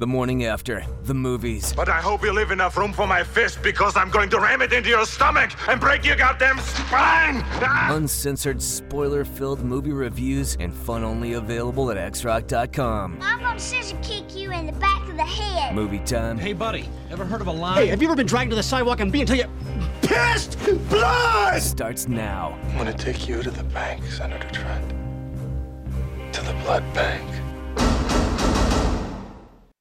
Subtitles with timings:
[0.00, 1.74] The morning after, the movies.
[1.74, 4.62] But I hope you leave enough room for my fist because I'm going to ram
[4.62, 7.42] it into your stomach and break your goddamn spine!
[7.60, 7.94] Ah!
[7.94, 13.18] Uncensored, spoiler filled movie reviews and fun only available at xrock.com.
[13.20, 15.74] I'm gonna scissor kick you in the back of the head.
[15.74, 17.76] Movie time Hey, buddy, ever heard of a line?
[17.76, 19.50] Hey, have you ever been dragged to the sidewalk and beat until you
[20.00, 20.56] pissed
[20.88, 21.60] blood?
[21.60, 22.58] starts now.
[22.70, 24.94] I'm gonna take you to the bank, Senator Trent.
[26.32, 27.39] To the blood bank.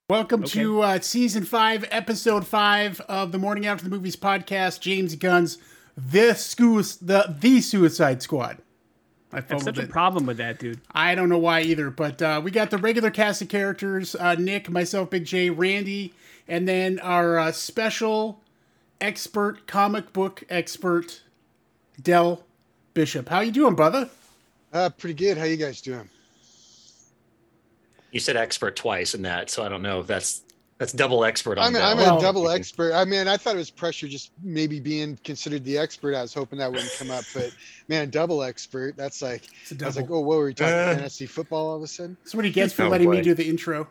[0.09, 4.79] Welcome to uh, season five, episode five of the Morning After the Movies podcast.
[4.79, 5.59] James Gunn's
[5.95, 8.57] the Scu- the the Suicide Squad.
[9.31, 9.91] I I have fumbled such a it.
[9.91, 10.81] problem with that, dude.
[10.91, 14.33] I don't know why either, but uh, we got the regular cast of characters: uh,
[14.33, 16.15] Nick, myself, Big J, Randy,
[16.47, 18.41] and then our uh, special
[18.99, 21.21] expert, comic book expert,
[22.01, 22.43] Dell
[22.95, 23.29] Bishop.
[23.29, 24.09] How you doing, brother?
[24.73, 25.37] Uh, pretty good.
[25.37, 26.09] How you guys doing?
[28.11, 30.43] You said expert twice in that, so I don't know if that's
[30.79, 31.83] that's double expert on I'm, that.
[31.83, 32.93] I'm Well- a double expert.
[32.93, 36.15] I mean, I thought it was pressure just maybe being considered the expert.
[36.15, 37.53] I was hoping that wouldn't come up, but
[37.89, 38.95] man, double expert.
[38.95, 40.95] That's like, It's a I was like, oh, what were we talking Uh.
[40.95, 42.15] fantasy football all of a sudden?
[42.23, 43.87] That's what he gets for Oh, letting me do the intro.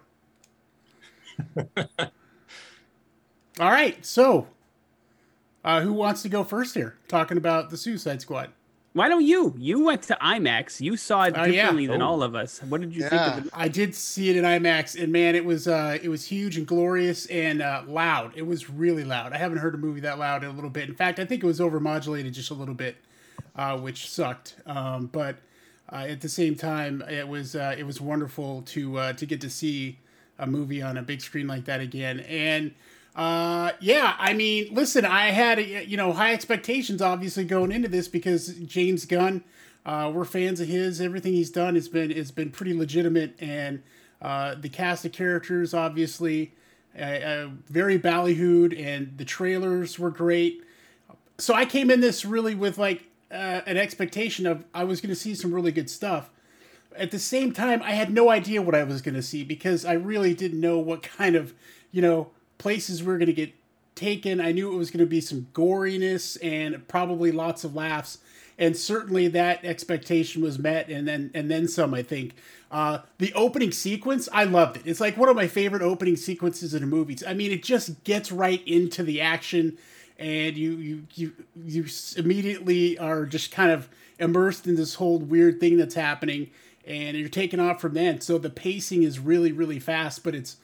[3.60, 4.47] All right, so
[5.64, 6.97] uh, who wants to go first here?
[7.08, 8.50] Talking about the Suicide Squad.
[8.94, 9.55] Why don't you?
[9.58, 10.81] You went to IMAX.
[10.81, 11.53] You saw it Oh, yeah.
[11.53, 12.06] differently than Oh.
[12.08, 12.61] all of us.
[12.62, 13.08] What did you Yeah.
[13.34, 16.08] think of the I did see it in IMAX, and man, it was uh, it
[16.08, 18.33] was huge and glorious and uh, loud.
[18.34, 19.33] It was really loud.
[19.33, 20.89] I haven't heard a movie that loud in a little bit.
[20.89, 22.97] In fact, I think it was overmodulated just a little bit,
[23.55, 24.56] uh, which sucked.
[24.66, 25.36] Um, but
[25.92, 29.41] uh, at the same time, it was uh, it was wonderful to uh, to get
[29.42, 29.98] to see
[30.41, 32.20] a movie on a big screen like that again.
[32.20, 32.72] And
[33.19, 38.06] uh, yeah, I mean, listen, I had you know high expectations obviously going into this
[38.06, 39.42] because James Gunn.
[39.84, 41.00] Uh, we're fans of his.
[41.00, 43.83] Everything he's done has been has been pretty legitimate, and
[44.22, 46.52] uh, the cast of characters obviously
[46.97, 50.62] uh, uh, very ballyhooed, and the trailers were great.
[51.38, 55.10] So I came in this really with like uh, an expectation of I was going
[55.10, 56.31] to see some really good stuff.
[56.97, 59.84] At the same time, I had no idea what I was going to see because
[59.84, 61.53] I really didn't know what kind of
[61.91, 63.54] you know places we were going to get
[63.94, 64.41] taken.
[64.41, 68.19] I knew it was going to be some goriness and probably lots of laughs,
[68.58, 71.94] and certainly that expectation was met, and then and then some.
[71.94, 72.34] I think
[72.70, 74.82] uh, the opening sequence, I loved it.
[74.84, 77.16] It's like one of my favorite opening sequences in a movie.
[77.26, 79.78] I mean, it just gets right into the action,
[80.18, 81.32] and you you you
[81.64, 81.86] you
[82.16, 86.50] immediately are just kind of immersed in this whole weird thing that's happening,
[86.86, 88.20] and you're taken off from then.
[88.20, 90.56] So the pacing is really really fast, but it's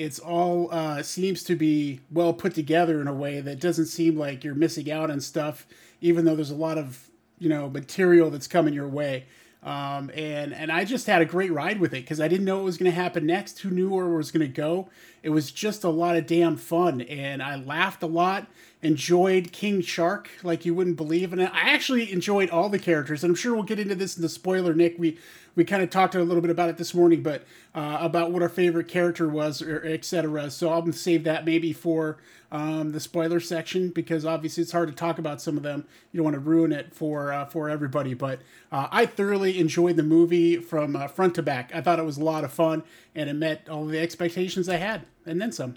[0.00, 4.18] it's all uh, seems to be well put together in a way that doesn't seem
[4.18, 5.66] like you're missing out on stuff,
[6.00, 9.26] even though there's a lot of you know material that's coming your way.
[9.62, 12.56] Um, and and I just had a great ride with it because I didn't know
[12.56, 13.58] what was going to happen next.
[13.58, 14.88] Who knew where it was going to go?
[15.22, 18.46] It was just a lot of damn fun, and I laughed a lot.
[18.80, 23.22] Enjoyed King Shark like you wouldn't believe, and I actually enjoyed all the characters.
[23.22, 24.94] And I'm sure we'll get into this in the spoiler, Nick.
[24.98, 25.18] We
[25.60, 27.44] we kind of talked a little bit about it this morning, but
[27.74, 30.50] uh, about what our favorite character was, or etc.
[30.50, 32.16] So I'll save that maybe for
[32.50, 35.84] um, the spoiler section because obviously it's hard to talk about some of them.
[36.12, 38.14] You don't want to ruin it for uh, for everybody.
[38.14, 38.40] But
[38.72, 41.72] uh, I thoroughly enjoyed the movie from uh, front to back.
[41.74, 42.82] I thought it was a lot of fun,
[43.14, 45.76] and it met all the expectations I had, and then some.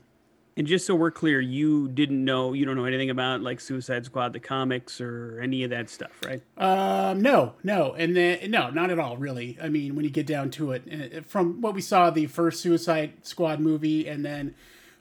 [0.56, 4.06] And just so we're clear, you didn't know, you don't know anything about like Suicide
[4.06, 6.44] Squad, the comics, or any of that stuff, right?
[6.58, 9.58] Um, no, no, and then no, not at all, really.
[9.62, 12.62] I mean, when you get down to it, uh, from what we saw the first
[12.62, 14.54] Suicide Squad movie, and then,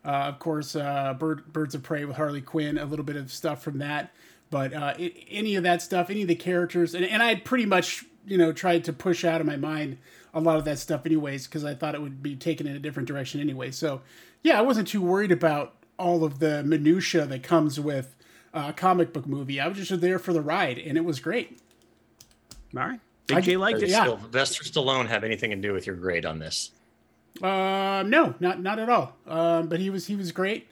[0.06, 3.30] uh, of course, uh, Bird, Birds of Prey with Harley Quinn, a little bit of
[3.30, 4.10] stuff from that.
[4.48, 4.94] But uh,
[5.30, 8.52] any of that stuff, any of the characters, and, and I pretty much, you know,
[8.52, 9.98] tried to push out of my mind
[10.34, 12.78] a lot of that stuff, anyways, because I thought it would be taken in a
[12.78, 13.70] different direction anyway.
[13.70, 14.00] So,
[14.42, 18.14] yeah, I wasn't too worried about all of the minutia that comes with
[18.54, 19.60] uh, a comic book movie.
[19.60, 21.60] I was just there for the ride, and it was great.
[22.76, 23.00] All right.
[23.26, 23.92] Big I- J liked Does it.
[23.92, 24.04] yeah.
[24.04, 26.70] Sylvester Stallone have anything to do with your grade on this?
[27.42, 29.16] Uh, no, not not at all.
[29.26, 30.68] Um, but he was he was great.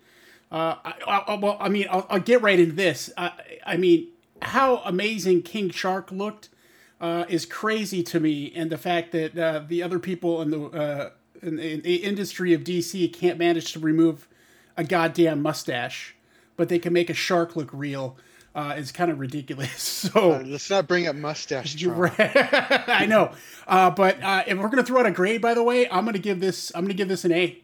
[0.52, 0.94] Uh, I,
[1.28, 3.08] I, well, I mean, I'll, I'll get right into this.
[3.16, 3.30] I,
[3.64, 4.08] I mean,
[4.42, 6.48] how amazing King Shark looked
[7.00, 10.60] uh, is crazy to me, and the fact that uh, the other people in the
[10.64, 11.10] uh,
[11.42, 14.28] in, in the industry of DC can't manage to remove
[14.76, 16.14] a goddamn mustache,
[16.56, 18.16] but they can make a shark look real
[18.54, 19.70] uh, is kind of ridiculous.
[20.10, 20.32] So.
[20.32, 22.10] Uh, let's not bring up mustache trauma.
[22.18, 23.32] I know,
[23.68, 26.18] uh, but uh, if we're gonna throw out a grade, by the way, I'm gonna
[26.18, 26.72] give this.
[26.74, 27.60] I'm gonna give this an A.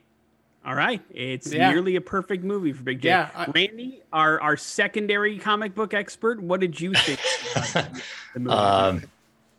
[0.67, 1.01] All right.
[1.11, 1.71] It's Yeah.
[1.71, 3.09] nearly a perfect movie for Big J.
[3.09, 7.21] Yeah, I- Randy, our, our secondary comic book expert, what did you think
[7.55, 7.89] about
[8.35, 8.57] the movie?
[8.57, 9.03] Um,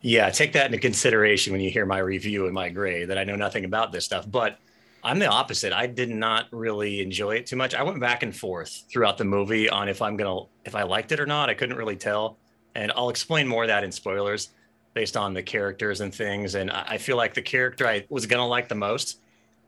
[0.07, 3.25] yeah, take that into consideration when you hear my review and my grade that I
[3.25, 4.25] know nothing about this stuff.
[4.31, 4.57] But
[5.03, 5.73] I'm the opposite.
[5.73, 7.75] I did not really enjoy it too much.
[7.75, 11.11] I went back and forth throughout the movie on if I'm gonna if I liked
[11.11, 11.49] it or not.
[11.49, 12.37] I couldn't really tell,
[12.73, 14.51] and I'll explain more of that in spoilers
[14.93, 16.55] based on the characters and things.
[16.55, 19.19] And I feel like the character I was gonna like the most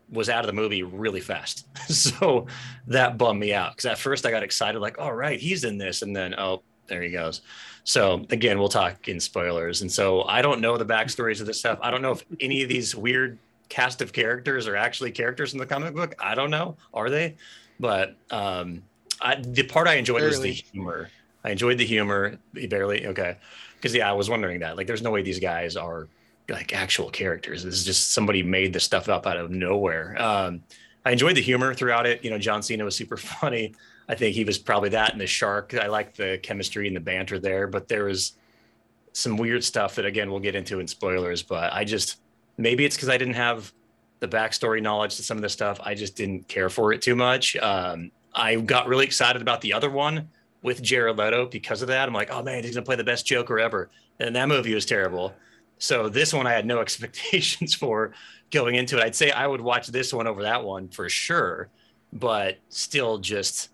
[0.10, 1.68] was out of the movie really fast.
[1.90, 2.48] so
[2.88, 5.78] that bummed me out because at first I got excited, like, all right, he's in
[5.78, 7.42] this, and then oh, there he goes.
[7.84, 9.82] So again, we'll talk in spoilers.
[9.82, 11.80] And so I don't know the backstories of this stuff.
[11.82, 13.38] I don't know if any of these weird
[13.70, 16.16] cast of characters are actually characters in the comic book.
[16.20, 16.76] I don't know.
[16.94, 17.36] Are they?
[17.80, 18.84] But um,
[19.22, 21.10] I, the part I enjoyed was the humor.
[21.44, 22.38] I enjoyed the humor.
[22.54, 23.38] Barely okay.
[23.76, 24.76] Because yeah, I was wondering that.
[24.76, 26.08] Like, there's no way these guys are
[26.50, 27.64] like actual characters.
[27.64, 30.22] This is just somebody made this stuff up out of nowhere.
[30.22, 30.64] Um,
[31.06, 32.24] I enjoyed the humor throughout it.
[32.24, 33.74] You know, John Cena was super funny.
[34.10, 35.76] I think he was probably that and the shark.
[35.76, 38.34] I like the chemistry and the banter there, but there was
[39.14, 41.44] some weird stuff that again we'll get into in spoilers.
[41.44, 42.18] But I just
[42.58, 43.72] maybe it's because I didn't have
[44.20, 45.80] the backstory knowledge to some of this stuff.
[45.84, 47.56] I just didn't care for it too much.
[47.58, 50.30] Um, I got really excited about the other one
[50.64, 52.08] with Jared Leto because of that.
[52.08, 53.92] I'm like, oh man, he's gonna play the best Joker ever.
[54.20, 55.36] And that movie was terrible.
[55.78, 58.14] So this one I had no expectations for
[58.50, 59.04] going into it.
[59.04, 61.70] I'd say I would watch this one over that one for sure,
[62.12, 63.70] but still just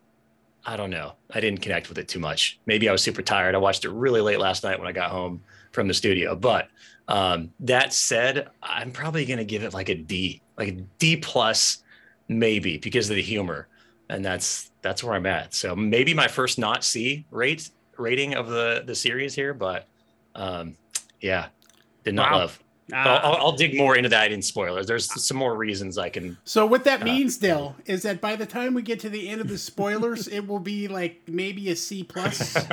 [0.65, 1.13] I don't know.
[1.31, 2.59] I didn't connect with it too much.
[2.65, 3.53] Maybe I was super tired.
[3.55, 6.35] I watched it really late last night when I got home from the studio.
[6.35, 6.69] But
[7.07, 11.17] um, that said, I'm probably going to give it like a D, like a D
[11.17, 11.83] plus,
[12.27, 13.69] maybe because of the humor,
[14.09, 15.53] and that's that's where I'm at.
[15.53, 19.87] So maybe my first not C rate rating of the the series here, but
[20.33, 20.77] um,
[21.21, 21.49] yeah,
[22.03, 22.37] did not Wow.
[22.39, 22.59] love.
[22.89, 23.19] But Ah.
[23.23, 24.85] I'll, I'll, I'll dig more into that in spoilers.
[24.85, 26.37] There's some more reasons I can.
[26.43, 29.41] So what that means, Dill, is that by the time we get to the end
[29.41, 32.55] of the spoilers, it will be like maybe a C plus,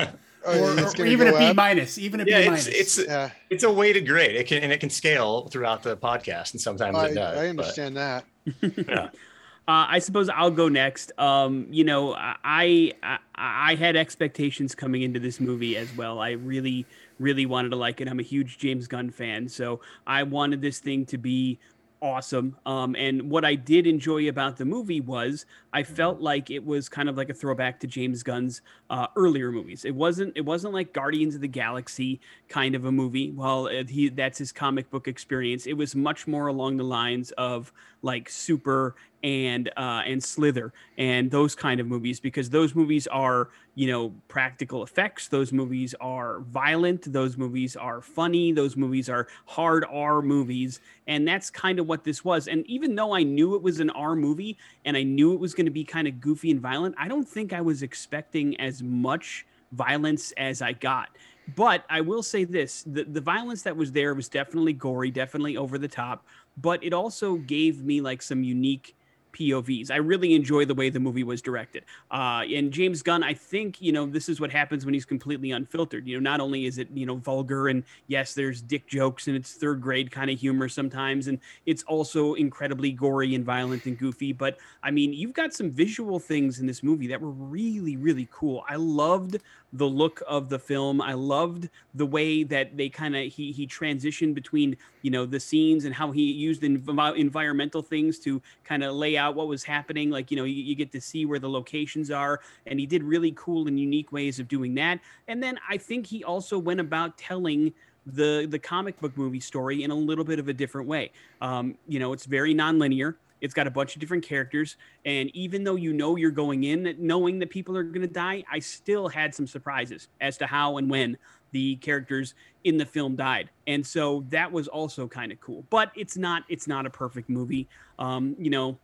[0.45, 1.55] Oh, or, or even a go B up?
[1.55, 2.67] minus, even a B Yeah, minus.
[2.67, 4.35] it's it's Yeah, it's a weighted grade.
[4.35, 7.37] It can and it can scale throughout the podcast, and sometimes I, it does.
[7.37, 8.25] I but- understand that.
[8.61, 9.09] yeah.
[9.65, 11.13] Uh, I suppose I'll go next.
[11.17, 16.19] Um, you know, I, I I had expectations coming into this movie as well.
[16.19, 16.85] I really
[17.19, 18.07] really wanted to like it.
[18.07, 21.59] I'm a huge James Gunn fan, so I wanted this thing to be
[22.03, 22.57] awesome.
[22.65, 26.89] Um, and what I did enjoy about the movie was I felt like it was
[26.89, 29.85] kind of like a throwback to James Gunn's uh, earlier movies.
[29.85, 32.19] It wasn't it wasn't like Guardians of the Galaxy
[32.49, 33.31] kind of a movie.
[33.31, 35.65] Well, uh, he that's his comic book experience.
[35.65, 37.71] It was much more along the lines of
[38.01, 43.49] like Super and uh, and Slither and those kind of movies because those movies are
[43.75, 45.27] you know practical effects.
[45.27, 47.11] Those movies are violent.
[47.11, 48.51] Those movies are funny.
[48.51, 52.47] Those movies are hard R movies, and that's kind of what this was.
[52.47, 55.53] And even though I knew it was an R movie and I knew it was
[55.53, 58.83] going to be kind of goofy and violent, I don't think I was expecting as
[58.83, 61.09] much violence as I got.
[61.55, 65.55] But I will say this the, the violence that was there was definitely gory, definitely
[65.55, 66.25] over the top,
[66.57, 68.95] but it also gave me like some unique
[69.33, 69.91] POVs.
[69.91, 71.85] I really enjoy the way the movie was directed.
[72.11, 75.51] Uh, and James Gunn, I think, you know, this is what happens when he's completely
[75.51, 76.07] unfiltered.
[76.07, 79.35] You know, not only is it, you know, vulgar and yes, there's dick jokes and
[79.35, 81.27] it's third grade kind of humor sometimes.
[81.27, 84.33] And it's also incredibly gory and violent and goofy.
[84.33, 88.27] But I mean, you've got some visual things in this movie that were really, really
[88.31, 88.63] cool.
[88.69, 89.37] I loved
[89.73, 91.01] the look of the film.
[91.01, 95.39] I loved the way that they kind of he he transitioned between you know the
[95.39, 99.63] scenes and how he used env- environmental things to kind of lay out what was
[99.63, 100.09] happening.
[100.09, 103.03] Like you know you, you get to see where the locations are, and he did
[103.03, 104.99] really cool and unique ways of doing that.
[105.27, 107.73] And then I think he also went about telling
[108.05, 111.11] the the comic book movie story in a little bit of a different way.
[111.41, 113.15] Um, you know, it's very nonlinear.
[113.43, 116.95] It's got a bunch of different characters, and even though you know you're going in
[116.97, 120.77] knowing that people are going to die, I still had some surprises as to how
[120.77, 121.17] and when
[121.51, 125.65] the characters in the film died, and so that was also kind of cool.
[125.69, 127.67] But it's not it's not a perfect movie.
[127.99, 128.79] Um, you know,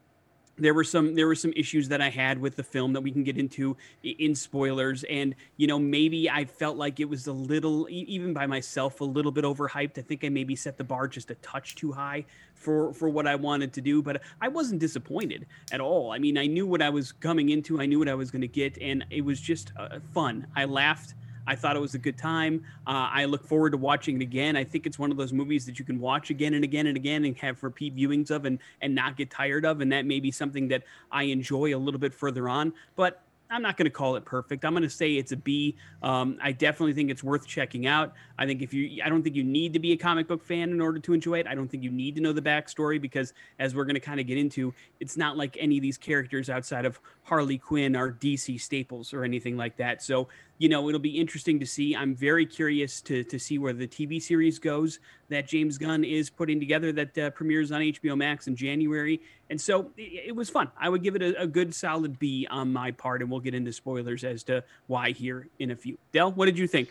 [0.59, 3.11] there were some there were some issues that I had with the film that we
[3.11, 5.03] can get into in spoilers.
[5.05, 9.05] And you know maybe I felt like it was a little even by myself a
[9.05, 9.97] little bit overhyped.
[9.97, 13.25] I think I maybe set the bar just a touch too high for for what
[13.25, 16.11] I wanted to do but I wasn't disappointed at all.
[16.11, 17.81] I mean I knew what I was coming into.
[17.81, 20.47] I knew what I was going to get and it was just uh, fun.
[20.55, 21.13] I laughed
[21.49, 22.63] I thought it was a good time.
[22.85, 24.55] Uh, I look forward to watching it again.
[24.55, 26.95] I think it's one of those movies that you can watch again and again and
[26.95, 29.81] again and have repeat viewings of and and not get tired of.
[29.81, 32.71] And that may be something that I enjoy a little bit further on.
[32.95, 34.63] But I'm not going to call it perfect.
[34.63, 35.75] I'm going to say it's a B.
[36.03, 38.13] Um, I definitely think it's worth checking out.
[38.37, 40.69] I think if you, I don't think you need to be a comic book fan
[40.69, 41.47] in order to enjoy it.
[41.47, 44.19] I don't think you need to know the backstory because, as we're going to kind
[44.19, 48.11] of get into, it's not like any of these characters outside of Harley Quinn are
[48.11, 50.03] DC staples or anything like that.
[50.03, 50.27] So,
[50.59, 51.95] you know, it'll be interesting to see.
[51.95, 56.29] I'm very curious to to see where the TV series goes that James Gunn is
[56.29, 59.21] putting together that uh, premieres on HBO Max in January.
[59.49, 60.69] And so it, it was fun.
[60.79, 63.55] I would give it a, a, good solid B on my part, and we'll get
[63.55, 65.97] into spoilers as to why here in a few.
[66.11, 66.89] Dell, what did you think?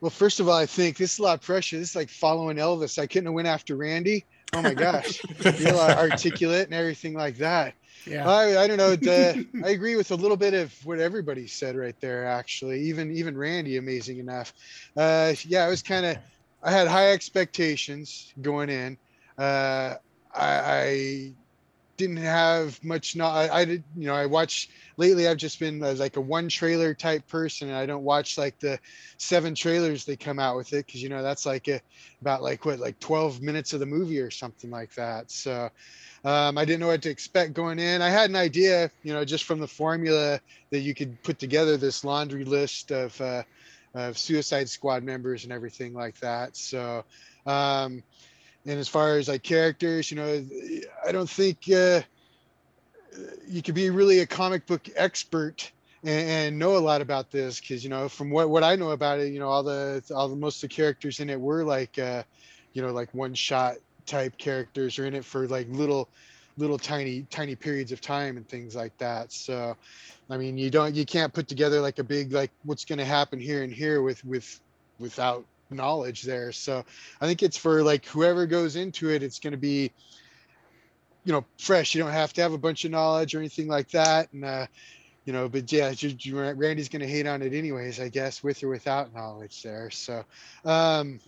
[0.00, 1.78] Well, first of all, I think this is a lot of pressure.
[1.78, 2.98] This is like following Elvis.
[2.98, 4.24] I couldn't have went after Randy.
[4.52, 7.74] Oh my gosh, feel articulate and everything like that.
[8.04, 8.28] Yeah.
[8.28, 8.96] I, I don't know.
[8.96, 12.26] The, I agree with a little bit of what everybody said right there.
[12.26, 14.52] Actually, even even Randy, amazing enough.
[14.96, 16.16] Uh, yeah, I was kind of.
[16.64, 18.98] I had high expectations going in.
[19.38, 19.94] Uh,
[20.34, 21.32] I, I
[21.96, 23.16] didn't have much.
[23.16, 23.84] Not I, I did.
[23.96, 25.28] You know, I watch lately.
[25.28, 28.78] I've just been like a one trailer type person, and I don't watch like the
[29.18, 31.80] seven trailers they come out with it because you know that's like a,
[32.20, 35.30] about like what like twelve minutes of the movie or something like that.
[35.30, 35.70] So
[36.24, 38.00] um, I didn't know what to expect going in.
[38.00, 41.76] I had an idea, you know, just from the formula that you could put together
[41.76, 43.42] this laundry list of, uh,
[43.94, 46.56] of Suicide Squad members and everything like that.
[46.56, 47.04] So,
[47.44, 48.04] um,
[48.66, 50.44] and as far as like characters, you know,
[51.06, 52.00] I don't think uh,
[53.46, 55.72] you could be really a comic book expert
[56.04, 58.90] and, and know a lot about this because you know from what what I know
[58.90, 61.64] about it, you know, all the all the most of the characters in it were
[61.64, 62.22] like, uh,
[62.72, 63.76] you know, like one shot
[64.06, 66.08] type characters are in it for like little
[66.56, 69.32] little tiny tiny periods of time and things like that.
[69.32, 69.76] So
[70.30, 73.04] i mean you don't you can't put together like a big like what's going to
[73.04, 74.60] happen here and here with with
[74.98, 76.84] without knowledge there so
[77.20, 79.90] i think it's for like whoever goes into it it's going to be
[81.24, 83.88] you know fresh you don't have to have a bunch of knowledge or anything like
[83.90, 84.66] that and uh
[85.24, 85.92] you know but yeah
[86.56, 90.24] randy's going to hate on it anyways i guess with or without knowledge there so
[90.64, 91.20] um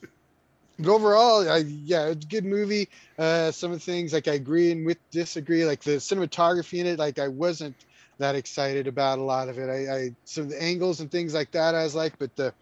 [0.78, 2.88] but overall, I, yeah, it's a good movie.
[3.16, 6.86] Uh, some of the things like I agree and with disagree, like the cinematography in
[6.86, 7.76] it, like I wasn't
[8.18, 9.68] that excited about a lot of it.
[9.68, 12.52] I, I some of the angles and things like that I was like, but the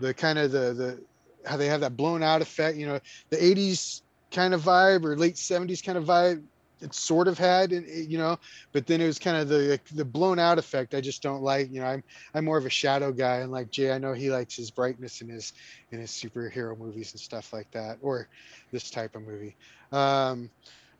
[0.00, 1.00] the kind of the the
[1.46, 5.16] how they have that blown out effect, you know, the 80s kind of vibe or
[5.16, 6.42] late 70s kind of vibe
[6.84, 8.38] it sort of had, and you know,
[8.72, 10.94] but then it was kind of the the blown out effect.
[10.94, 13.70] I just don't like, you know, I'm I'm more of a shadow guy, and like
[13.70, 15.52] Jay, I know he likes his brightness in his
[15.90, 18.28] in his superhero movies and stuff like that, or
[18.70, 19.56] this type of movie.
[19.92, 20.50] Um,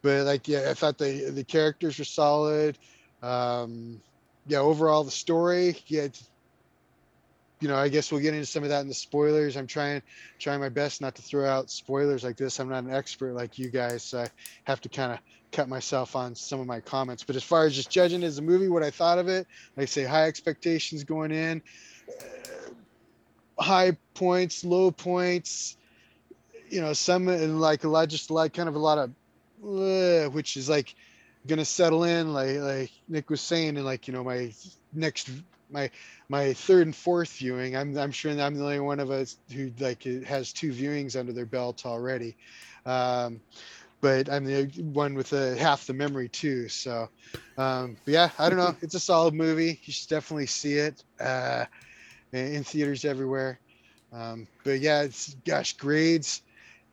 [0.02, 2.78] but like, yeah, I thought the the characters were solid.
[3.22, 4.00] Um,
[4.46, 6.08] yeah, overall the story, yeah,
[7.60, 9.56] you know, I guess we'll get into some of that in the spoilers.
[9.56, 10.02] I'm trying
[10.38, 12.58] trying my best not to throw out spoilers like this.
[12.58, 14.28] I'm not an expert like you guys, so I
[14.64, 15.18] have to kind of
[15.52, 17.22] cut myself on some of my comments.
[17.22, 19.46] But as far as just judging as a movie, what I thought of it,
[19.76, 21.62] I say, high expectations going in,
[22.08, 25.76] uh, high points, low points,
[26.68, 29.10] you know, some and like a lot, just like kind of a lot of,
[29.64, 30.94] uh, which is like
[31.46, 34.52] gonna settle in, like like Nick was saying, and like you know my
[34.92, 35.30] next
[35.70, 35.90] my
[36.28, 37.76] my third and fourth viewing.
[37.76, 41.32] I'm I'm sure I'm the only one of us who like has two viewings under
[41.32, 42.36] their belt already.
[42.86, 43.40] Um,
[44.00, 46.68] but I'm the one with the half the memory too.
[46.68, 47.08] So,
[47.56, 48.74] um, but yeah, I don't know.
[48.82, 49.80] It's a solid movie.
[49.84, 51.64] You should definitely see it uh,
[52.32, 53.60] in theaters everywhere.
[54.12, 56.43] Um, but yeah, it's gosh, grades.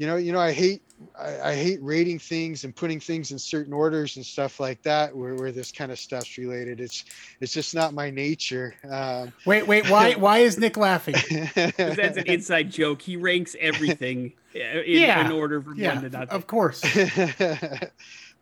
[0.01, 0.81] You know, you know, I hate
[1.15, 5.15] I, I, hate rating things and putting things in certain orders and stuff like that
[5.15, 6.81] where, where this kind of stuff's related.
[6.81, 7.05] It's
[7.39, 8.73] it's just not my nature.
[8.89, 11.13] Um, wait wait why why is nick laughing?
[11.53, 12.99] That's an inside joke.
[12.99, 15.23] He ranks everything in, yeah.
[15.23, 16.29] in order from yeah, one to nothing.
[16.29, 16.83] of course.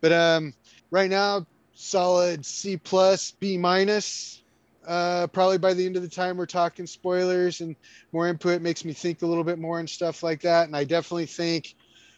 [0.02, 0.54] But um
[0.92, 4.44] right now solid c plus b minus
[4.90, 7.76] uh, probably by the end of the time we're talking spoilers and
[8.12, 10.66] more input makes me think a little bit more and stuff like that.
[10.66, 11.76] And i definitely think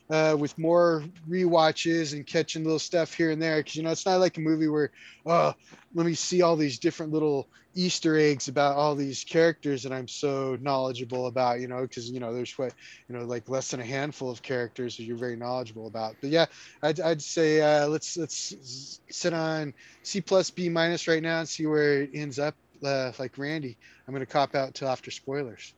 [0.10, 3.58] uh, with more re-watches and catching little stuff here and there.
[3.58, 4.92] Because you know, it's not like a movie where,
[5.26, 5.54] oh,
[5.94, 10.08] let me see all these different little Easter eggs about all these characters that I'm
[10.08, 11.60] so knowledgeable about.
[11.62, 12.74] You know, because you know, there's what
[13.08, 16.16] you know, like less than a handful of characters that you're very knowledgeable about.
[16.22, 16.48] But yeah,
[16.84, 21.48] I'd, I'd say uh, let's let's sit on C plus B minus right now and
[21.48, 22.56] see where it ends up.
[22.84, 23.78] Uh, like Randy,
[24.08, 25.76] I'm going to cop out till after spoilers.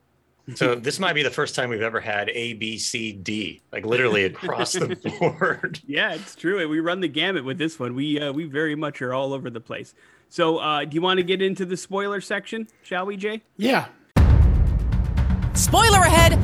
[0.55, 3.85] So this might be the first time we've ever had A, B, C, D, like
[3.85, 5.79] literally across the board.
[5.88, 6.67] Yeah, it's true.
[6.67, 7.95] We run the gamut with this one.
[7.95, 9.93] We uh, we very much are all over the place.
[10.29, 13.41] So, uh, do you want to get into the spoiler section, shall we, Jay?
[13.55, 13.85] Yeah.
[15.53, 16.39] Spoiler ahead.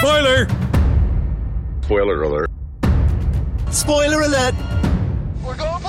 [0.00, 0.48] Spoiler.
[1.82, 2.50] Spoiler alert.
[3.70, 4.54] Spoiler alert.
[5.44, 5.79] We're going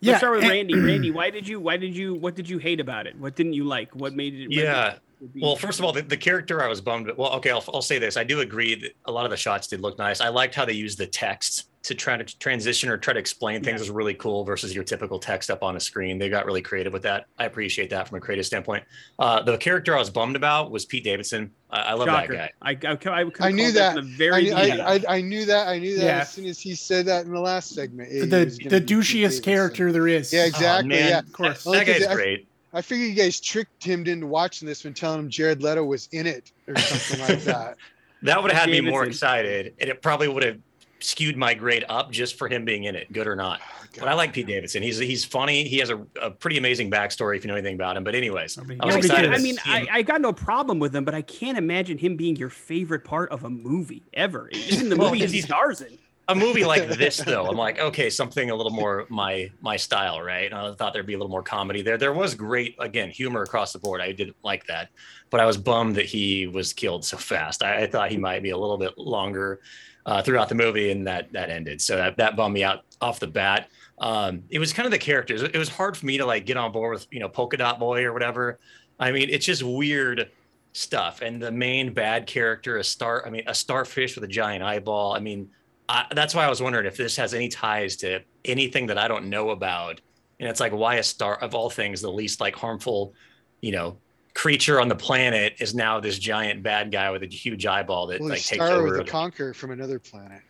[0.00, 0.74] Yeah, Let's start with and, Randy.
[0.74, 1.60] Randy, why did you?
[1.60, 2.14] Why did you?
[2.14, 3.16] What did you hate about it?
[3.18, 3.94] What didn't you like?
[3.94, 4.50] What made it?
[4.50, 4.96] Yeah.
[5.40, 7.10] well, first of all, the, the, character I was bummed.
[7.16, 8.16] Well, okay, I'll, I'll say this.
[8.16, 10.20] I do agree that a lot of the shots did look nice.
[10.20, 13.62] I liked how they used the text to try to transition or try to explain
[13.62, 13.84] things Yeah.
[13.84, 16.18] was really cool versus your typical text up on a screen.
[16.18, 17.24] They got really creative with that.
[17.38, 18.84] I appreciate that from a creative standpoint.
[19.18, 21.50] Uh, the character I was bummed about was Pete Davidson.
[21.70, 22.36] I, I love Shocker.
[22.36, 22.76] that guy.
[22.84, 23.94] I, I, I, I knew that.
[23.96, 24.60] From the very I.
[24.60, 25.68] I, I, I knew that.
[25.68, 26.18] I knew that Yeah.
[26.20, 28.10] as soon as he said that in the last segment.
[28.12, 30.32] it the was the douchiest character there is.
[30.34, 30.88] Yeah, exactly.
[30.90, 31.08] man.
[31.08, 31.66] yeah, of course.
[31.66, 32.46] Only That 'cause guy's I- great.
[32.72, 36.08] I figured you guys tricked him into watching this when telling him Jared Leto was
[36.12, 37.76] in it or something like that.
[38.22, 40.58] That would have had me more excited, and it probably would have
[41.00, 43.60] skewed my grade up just for him being in it, good or not.
[43.98, 44.82] But I like Pete Davidson.
[44.82, 45.64] He's he's funny.
[45.64, 48.04] He has a, a pretty amazing backstory if you know anything about him.
[48.04, 49.30] But anyways, I was excited.
[49.30, 49.40] cares.
[49.40, 49.56] I mean.
[49.64, 53.04] I, I got no problem with him, but I can't imagine him being your favorite
[53.04, 54.48] part of a movie ever.
[54.52, 55.98] Even the Well, movie because he he's- stars in.
[56.28, 60.22] a movie like this though i'm like okay something a little more my my style
[60.22, 63.42] right i thought there'd be a little more comedy there there was great again humor
[63.42, 64.90] across the board i didn't like that
[65.30, 68.44] but i was bummed that he was killed so fast i, I thought he might
[68.44, 69.58] be a little bit longer
[70.06, 71.80] uh, throughout the movie and that that ended.
[71.80, 73.68] So that that bummed me out off the bat.
[73.98, 75.42] Um it was kind of the characters.
[75.42, 77.78] It was hard for me to like get on board with you know polka dot
[77.78, 78.58] boy or whatever.
[78.98, 80.30] I mean it's just weird
[80.72, 81.20] stuff.
[81.22, 85.14] And the main bad character a star i mean a starfish with a giant eyeball.
[85.14, 85.50] I mean
[85.90, 89.08] I, that's why I was wondering if this has any ties to anything that I
[89.08, 90.00] don't know about.
[90.38, 93.12] And it's like, why a star of all things, the least like harmful,
[93.60, 93.98] you know,
[94.40, 98.20] creature on the planet is now this giant bad guy with a huge eyeball that
[98.20, 99.00] Well, like he takes started with over.
[99.02, 100.40] a conqueror from another planet.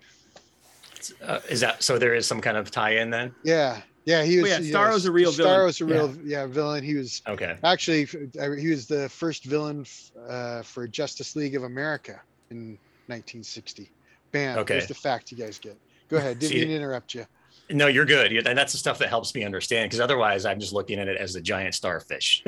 [1.25, 1.99] uh, is that so?
[1.99, 3.35] There is some kind of tie-in then.
[3.43, 4.51] Yeah, yeah, he Oh, was.
[4.53, 5.51] yeah, Starro's a real villain.
[5.51, 6.47] Starro's a real, yeah.
[6.47, 6.85] villain.
[6.85, 7.57] He was Okay.
[7.65, 12.21] actually he was the first villain f- uh, for Justice League of America
[12.51, 12.79] in
[13.09, 13.91] 1960.
[14.31, 14.59] Bam.
[14.59, 14.75] Okay.
[14.75, 15.77] There's the fact you guys get.
[16.09, 16.39] Go ahead.
[16.39, 17.27] Didn't See- mean to interrupt you.
[17.73, 18.47] No, you're good.
[18.47, 21.17] And that's the stuff that helps me understand because otherwise I'm just looking at it
[21.17, 22.43] as the giant starfish.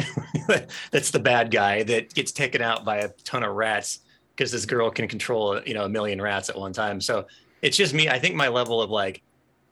[0.91, 4.01] that's the bad guy that gets taken out by a ton of rats
[4.35, 7.01] because this girl can control, you know, a million rats at one time.
[7.01, 7.27] So
[7.61, 8.09] it's just me.
[8.09, 9.23] I think my level of like,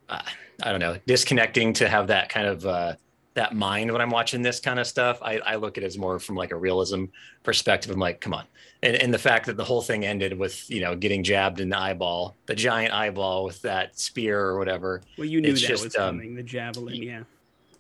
[0.09, 0.23] uh,
[0.63, 2.95] I don't know, disconnecting to have that kind of, uh,
[3.35, 5.19] that mind when I'm watching this kind of stuff.
[5.23, 7.05] I, I look at it as more from like a realism
[7.43, 7.91] perspective.
[7.91, 8.45] I'm like, come on.
[8.83, 11.69] And, and the fact that the whole thing ended with, you know, getting jabbed in
[11.69, 15.03] the eyeball, the giant eyeball with that spear or whatever.
[15.19, 16.35] Well, you knew that just, was um, coming.
[16.35, 17.23] The javelin, yeah.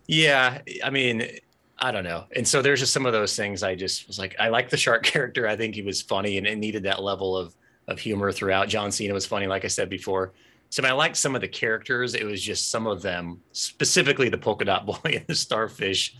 [0.07, 1.27] Yeah, I mean,
[1.79, 2.25] I don't know.
[2.37, 4.77] And so there's just some of those things I just was like, I like the
[4.77, 5.49] shark character.
[5.49, 7.55] I think he was funny and it needed that level of
[7.91, 8.69] of humor throughout.
[8.69, 10.33] John Cena was funny, like I said before.
[10.71, 12.15] So I liked some of the characters.
[12.15, 16.17] It was just some of them, specifically the polka dot boy and the starfish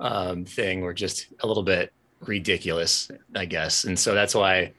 [0.00, 3.84] um, thing, were just a little bit ridiculous, I guess.
[3.84, 4.72] And so that's why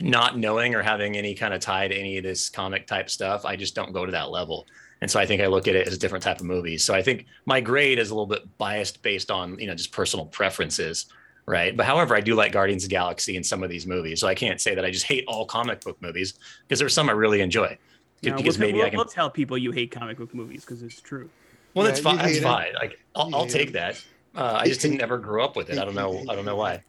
[0.00, 3.44] not knowing or having any kind of tie to any of this comic type stuff,
[3.44, 4.66] I just don't go to that level.
[5.00, 6.78] And so I think I look at it as a different type of movie.
[6.78, 9.92] So I think my grade is a little bit biased based on, you know, just
[9.92, 11.06] personal preferences.
[11.46, 11.76] Right.
[11.76, 14.20] But however, I do like Guardians of Galaxy in some of these movies.
[14.20, 17.08] So I can't say that I just hate all comic book movies because there's some
[17.08, 17.76] I really enjoy.
[18.22, 18.96] No, because we'll, maybe we'll, I can.
[18.98, 21.30] we'll tell people you hate comic book movies because it's true.
[21.74, 22.16] Well, Yeah, that's fine.
[22.16, 22.42] That's hate 'em.
[22.42, 22.72] fine.
[22.74, 23.72] Like I'll, You I'll hate take 'em.
[23.74, 24.04] that.
[24.34, 25.78] Uh, I just didn't ever grow up with it.
[25.78, 26.22] I don't know.
[26.28, 26.82] I don't know why.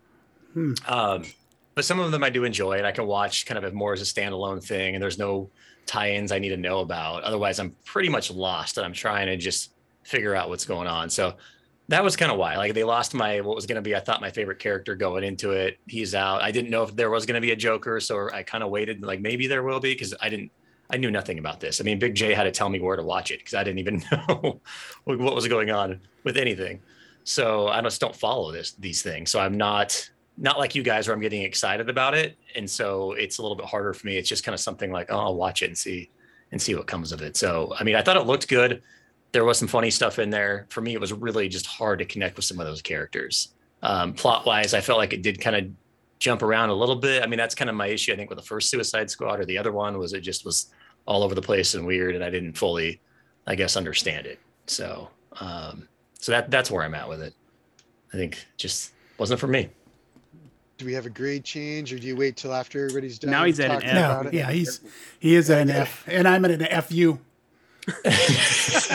[0.88, 1.24] Um,
[1.76, 4.02] but some of them I do enjoy, and I can watch kind of more as
[4.02, 4.96] a standalone thing.
[4.96, 5.50] And there's no
[5.86, 7.24] tie-ins I need to know about.
[7.24, 9.72] Otherwise, I'm pretty much lost, and I'm trying to just
[10.04, 11.10] figure out what's going on.
[11.10, 11.36] So
[11.88, 12.58] that was kind of why.
[12.58, 15.24] Like they lost my what was going to be, I thought my favorite character going
[15.24, 15.78] into it.
[15.88, 16.42] He's out.
[16.42, 18.70] I didn't know if there was going to be a Joker, so I kind of
[18.70, 19.02] waited.
[19.04, 20.52] Like maybe there will be because I didn't.
[20.92, 21.80] I knew nothing about this.
[21.80, 23.80] I mean, Big J had to tell me where to watch it because I didn't
[23.80, 24.62] even know
[25.06, 26.82] what was going on with anything.
[27.24, 29.32] So I just don't follow this these things.
[29.32, 33.14] So I'm not not like you guys where I'm getting excited about it, and so
[33.14, 34.18] it's a little bit harder for me.
[34.18, 36.10] It's just kind of something like, oh, I'll watch it and see
[36.52, 37.38] and see what comes of it.
[37.38, 38.82] So I mean, I thought it looked good.
[39.32, 40.66] There was some funny stuff in there.
[40.70, 43.54] For me, it was really just hard to connect with some of those characters.
[43.82, 45.66] Um, plot wise, I felt like it did kind of
[46.20, 47.24] jump around a little bit.
[47.24, 48.14] I mean, that's kind of my issue.
[48.14, 50.72] I think with the first Suicide Squad or the other one was it just was
[51.12, 53.02] all over the place and weird, and I didn't fully,
[53.46, 54.40] I guess, understand it.
[54.66, 55.10] So,
[55.42, 57.34] um, so that that's where I'm at with it.
[58.14, 59.70] I think just wasn't for me.
[60.78, 63.30] Do we have a grade change, or do you wait till after everybody's done?
[63.30, 64.24] Now he's at an F.
[64.24, 64.80] No, yeah, he's
[65.20, 67.20] he is at an F, and I'm at an FU.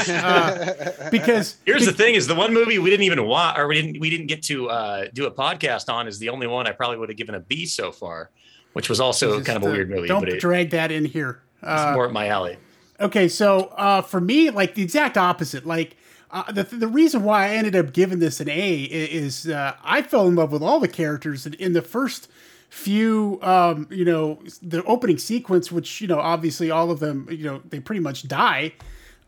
[0.08, 3.74] Uh, because Here's the thing: is the one movie we didn't even watch, or we
[3.74, 6.72] didn't we didn't get to uh, do a podcast on, is the only one I
[6.72, 8.30] probably would have given a B so far,
[8.74, 11.42] which was also kind of a weird movie, Don't but it, drag that in here.
[11.66, 12.56] It's Uh, more up my alley.
[13.00, 15.66] Okay, so uh, for me, like the exact opposite.
[15.66, 15.96] Like
[16.30, 20.02] uh, the the reason why I ended up giving this an A is uh, I
[20.02, 22.28] fell in love with all the characters in, in the first
[22.70, 23.38] few.
[23.42, 27.60] Um, you know, the opening sequence, which you know, obviously all of them, you know,
[27.68, 28.72] they pretty much die.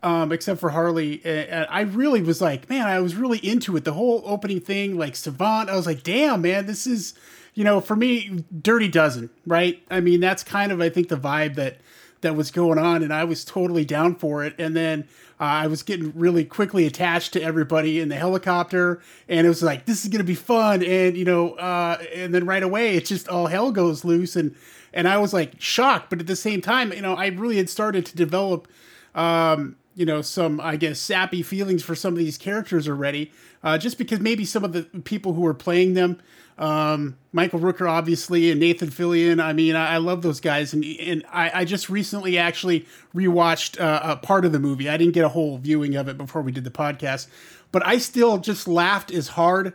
[0.01, 3.83] Um, except for Harley, and I really was like, man, I was really into it.
[3.83, 7.15] The whole opening thing, like Savant, I was like, damn, man, this is,
[7.53, 9.83] you know, for me, Dirty Dozen, right?
[9.91, 11.79] I mean, that's kind of, I think, the vibe that
[12.21, 14.55] that was going on, and I was totally down for it.
[14.57, 15.07] And then
[15.39, 19.63] uh, I was getting really quickly attached to everybody in the helicopter, and it was
[19.63, 20.83] like this is gonna be fun.
[20.83, 24.55] And you know, uh, and then right away it's just all hell goes loose, and
[24.93, 27.69] and I was like shocked, but at the same time, you know, I really had
[27.69, 28.67] started to develop.
[29.15, 33.31] Um, you know some i guess sappy feelings for some of these characters already
[33.63, 36.19] uh, just because maybe some of the people who are playing them
[36.57, 40.83] um, michael rooker obviously and nathan fillion i mean i, I love those guys and,
[40.83, 45.13] and I, I just recently actually rewatched uh, a part of the movie i didn't
[45.13, 47.27] get a whole viewing of it before we did the podcast
[47.71, 49.73] but i still just laughed as hard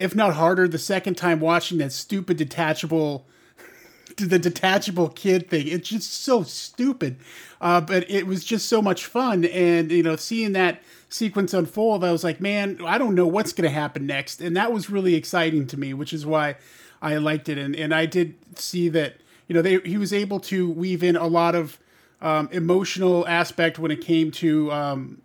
[0.00, 3.26] if not harder the second time watching that stupid detachable
[4.16, 5.68] the detachable kid thing.
[5.68, 7.18] It's just so stupid,
[7.60, 9.44] uh, but it was just so much fun.
[9.44, 13.52] And you know, seeing that sequence unfold, I was like, man, I don't know what's
[13.52, 16.56] going to happen next, and that was really exciting to me, which is why
[17.02, 17.58] I liked it.
[17.58, 19.16] And and I did see that
[19.48, 21.78] you know they he was able to weave in a lot of
[22.22, 25.22] um, emotional aspect when it came to um,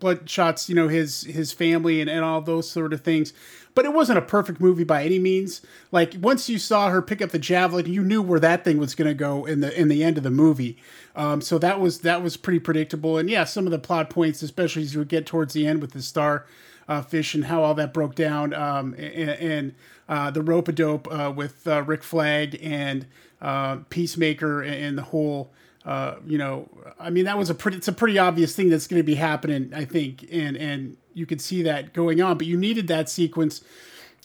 [0.00, 3.32] Bloodsport's, you know, his his family and, and all those sort of things
[3.76, 5.60] but it wasn't a perfect movie by any means.
[5.92, 8.94] Like once you saw her pick up the javelin, you knew where that thing was
[8.94, 10.78] going to go in the in the end of the movie.
[11.14, 13.18] Um, so that was that was pretty predictable.
[13.18, 15.92] And yeah, some of the plot points, especially as you get towards the end with
[15.92, 16.46] the star
[16.88, 19.74] uh, fish and how all that broke down, um, and, and
[20.08, 23.06] uh, the rope a dope uh, with uh, Rick Flag and
[23.42, 25.52] uh, Peacemaker and the whole.
[25.84, 28.88] Uh, you know, I mean, that was a pretty, it's a pretty obvious thing that's
[28.88, 30.26] going to be happening, I think.
[30.32, 33.62] And, and you could see that going on, but you needed that sequence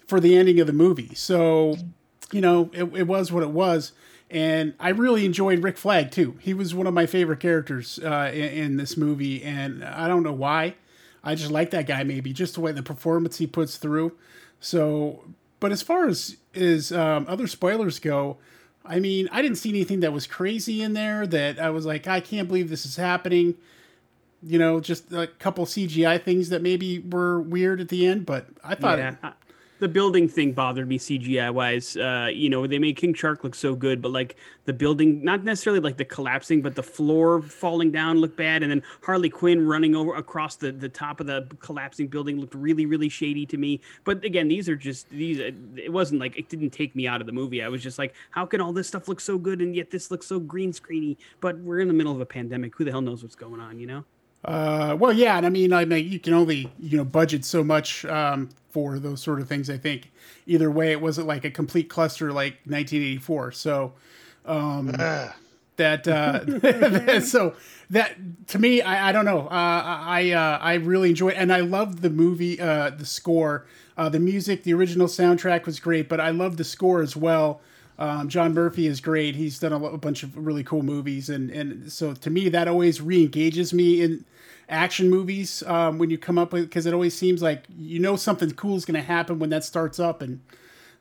[0.08, 1.16] for the ending of the movie.
[1.16, 1.78] So,
[2.34, 3.94] you know, it, it was what it was.
[4.30, 6.38] And I really enjoyed Rick Flag too.
[6.42, 10.24] He was one of my favorite characters uh, in, in this movie, and I don't
[10.24, 10.76] know why.
[11.24, 14.12] I just like that guy, maybe just the way the performance he puts through.
[14.60, 15.24] So,
[15.62, 18.38] but as far as is um, other spoilers go,
[18.86, 22.06] I mean, I didn't see anything that was crazy in there that I was like,
[22.08, 23.56] I can't believe this is happening
[24.44, 28.48] you know, just a couple CGI things that maybe were weird at the end, but
[28.64, 29.16] I thought yeah.
[29.24, 29.34] it,
[29.82, 31.98] the building thing bothered me CGI wise.
[31.98, 35.44] Uh, you know, they made King Shark look so good, but like the building, not
[35.44, 39.66] necessarily like the collapsing, but the floor falling down looked bad, and then Harley Quinn
[39.66, 43.58] running over across the the top of the collapsing building looked really really shady to
[43.58, 43.82] me.
[44.04, 45.40] But again, these are just these.
[45.40, 47.64] It wasn't like it didn't take me out of the movie.
[47.64, 50.12] I was just like, how can all this stuff look so good and yet this
[50.12, 51.18] looks so green screeny?
[51.40, 52.76] But we're in the middle of a pandemic.
[52.76, 53.80] Who the hell knows what's going on?
[53.80, 54.06] You know.
[54.44, 57.64] Uh, well, yeah, and I mean, I mean, you can only you know budget so
[57.64, 59.70] much um, for those sort of things.
[59.70, 60.12] I think
[60.48, 63.52] either way, it wasn't like a complete cluster like 1984.
[63.52, 63.94] So
[64.46, 64.88] um,
[65.78, 67.56] that uh, so
[67.90, 68.16] that
[68.48, 69.48] to me, I, I don't know.
[69.48, 73.66] Uh, I uh, I really enjoyed, and I loved the movie, uh, the score,
[73.98, 77.62] uh, the music, the original soundtrack was great, but I love the score as well.
[78.02, 79.36] Um, John Murphy is great.
[79.36, 82.68] He's done a, a, bunch of really cool movies, and and so to me that
[82.68, 84.26] always re-engages me in
[84.68, 88.16] action movies um, when you come up with because it always seems like you know
[88.16, 90.42] something cool is going to happen when that starts up, and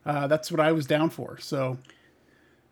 [0.05, 1.39] uh, that's what I was down for.
[1.41, 1.79] So.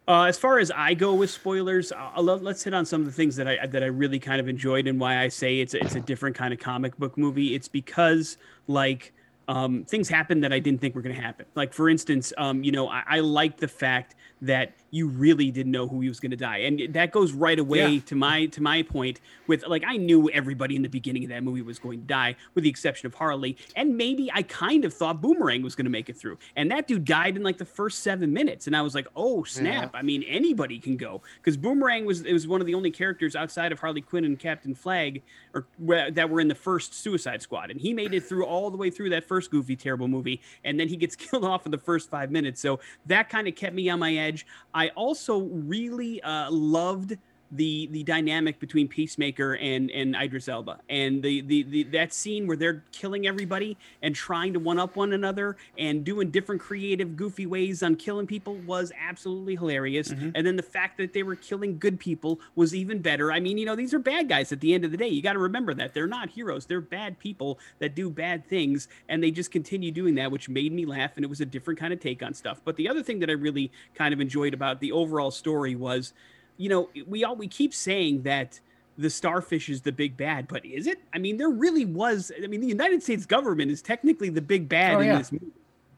[0.06, 3.36] Uh, as far as I go with spoilers, let's hit on some of the things
[3.36, 5.96] that I that I really kind of enjoyed and why I say it's a, it's
[5.96, 7.54] a different kind of comic book movie.
[7.54, 8.38] It's because
[8.68, 9.12] like
[9.48, 11.46] um, things happen that I didn't think were going to happen.
[11.54, 15.72] Like for instance, um, you know, I, I like the fact that you really didn't
[15.72, 16.58] know who he was going to die.
[16.58, 18.00] And that goes right away yeah.
[18.06, 21.42] to my to my point with like i knew everybody in the beginning of that
[21.42, 23.56] movie was going to die with the exception of harley.
[23.76, 26.38] And maybe i kind of thought boomerang was going to make it through.
[26.56, 28.66] And that dude died in like the first seven minutes.
[28.66, 29.90] And i was like oh snap.
[29.92, 29.98] Yeah.
[29.98, 31.22] i mean anybody can go.
[31.36, 34.38] Because boomerang was it was one of the only characters outside of harley quinn and
[34.38, 35.22] captain flag
[35.54, 35.66] or
[36.10, 37.70] that were in the first suicide squad.
[37.70, 40.40] And he made it through all the way through that first goofy terrible movie.
[40.64, 42.60] And then he gets killed off in the first five minutes.
[42.60, 44.27] So that kind of kept me on my edge
[44.74, 47.16] I also really uh, loved
[47.50, 50.80] the the dynamic between Peacemaker and and Idris Elba.
[50.88, 54.96] And the, the the that scene where they're killing everybody and trying to one up
[54.96, 60.08] one another and doing different creative goofy ways on killing people was absolutely hilarious.
[60.08, 60.30] Mm-hmm.
[60.34, 63.32] and then the fact that they were killing good people was even better.
[63.32, 65.08] I mean you know these are bad guys at the end of the day.
[65.08, 65.94] You got to remember that.
[65.94, 66.66] They're not heroes.
[66.66, 70.72] They're bad people that do bad things and they just continue doing that which made
[70.72, 72.60] me laugh and it was a different kind of take on stuff.
[72.64, 76.12] But the other thing that I really kind of enjoyed about the overall story was
[76.58, 78.60] you know, we all we keep saying that
[78.98, 80.98] the starfish is the big bad, but is it?
[81.14, 82.30] I mean, there really was.
[82.42, 85.18] I mean, the United States government is technically the big bad oh, in yeah.
[85.18, 85.46] this movie.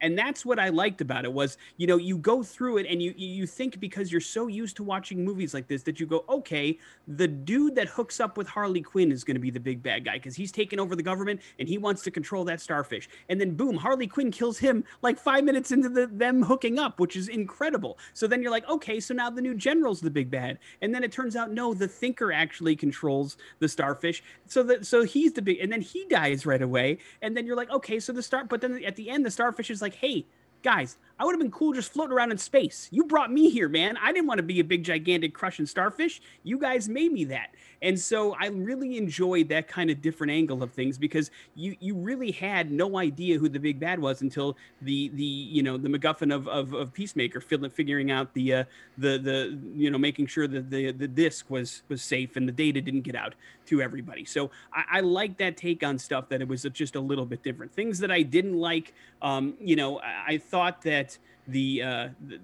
[0.01, 3.01] And that's what I liked about it was you know you go through it and
[3.01, 6.25] you you think because you're so used to watching movies like this that you go
[6.27, 9.81] okay the dude that hooks up with Harley Quinn is going to be the big
[9.81, 13.09] bad guy because he's taken over the government and he wants to control that starfish.
[13.29, 16.99] And then boom Harley Quinn kills him like five minutes into the, them hooking up
[16.99, 17.97] which is incredible.
[18.13, 20.59] So then you're like okay so now the new general's the big bad.
[20.81, 24.23] And then it turns out no the thinker actually controls the starfish.
[24.47, 26.97] So that so he's the big and then he dies right away.
[27.21, 29.69] And then you're like okay so the star but then at the end the starfish
[29.69, 30.25] is like hey
[30.63, 32.87] guys, I would have been cool just floating around in space.
[32.91, 33.97] You brought me here, man.
[33.97, 36.21] I didn't want to be a big, gigantic, crushing starfish.
[36.43, 37.55] You guys made me that.
[37.81, 41.95] And so I really enjoyed that kind of different angle of things because you you
[41.95, 45.89] really had no idea who the big bad was until the the you know the
[45.89, 48.63] MacGuffin of of, of Peacemaker figuring out the uh,
[48.97, 52.51] the the you know making sure that the the disc was was safe and the
[52.51, 53.35] data didn't get out
[53.67, 54.25] to everybody.
[54.25, 57.43] So I, I like that take on stuff that it was just a little bit
[57.43, 57.73] different.
[57.73, 61.17] Things that I didn't like, um, you know, I, I thought that
[61.47, 62.39] the, uh, the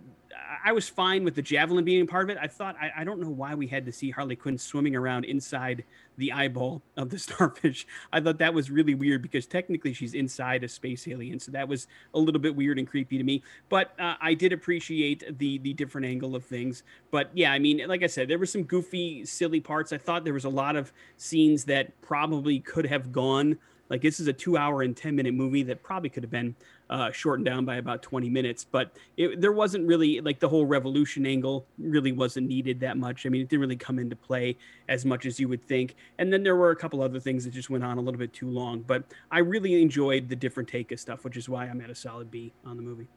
[0.63, 2.39] I was fine with the javelin being part of it.
[2.41, 5.25] I thought I, I, don't know why we had to see Harley Quinn swimming around
[5.25, 5.83] inside
[6.17, 7.87] the eyeball of the starfish.
[8.11, 11.67] I thought that was really weird because technically she's inside a space alien, so that
[11.67, 13.43] was a little bit weird and creepy to me.
[13.69, 16.83] But uh, I did appreciate the the different angle of things.
[17.11, 19.93] But yeah, I mean, like I said, there were some goofy, silly parts.
[19.93, 23.57] I thought there was a lot of scenes that probably could have gone
[23.89, 26.55] like this is a two hour and 10 minute movie that probably could have been
[26.89, 28.63] uh, shortened down by about 20 minutes.
[28.63, 33.25] But it, there wasn't really like the whole revolution angle really wasn't needed that much.
[33.25, 34.57] I mean, it didn't really come into play
[34.89, 35.95] as much as you would think.
[36.17, 38.33] And then there were a couple other things that just went on a little bit
[38.33, 38.81] too long.
[38.81, 41.95] But I really enjoyed the different take of stuff, which is why I'm at a
[41.95, 43.07] solid B on the movie.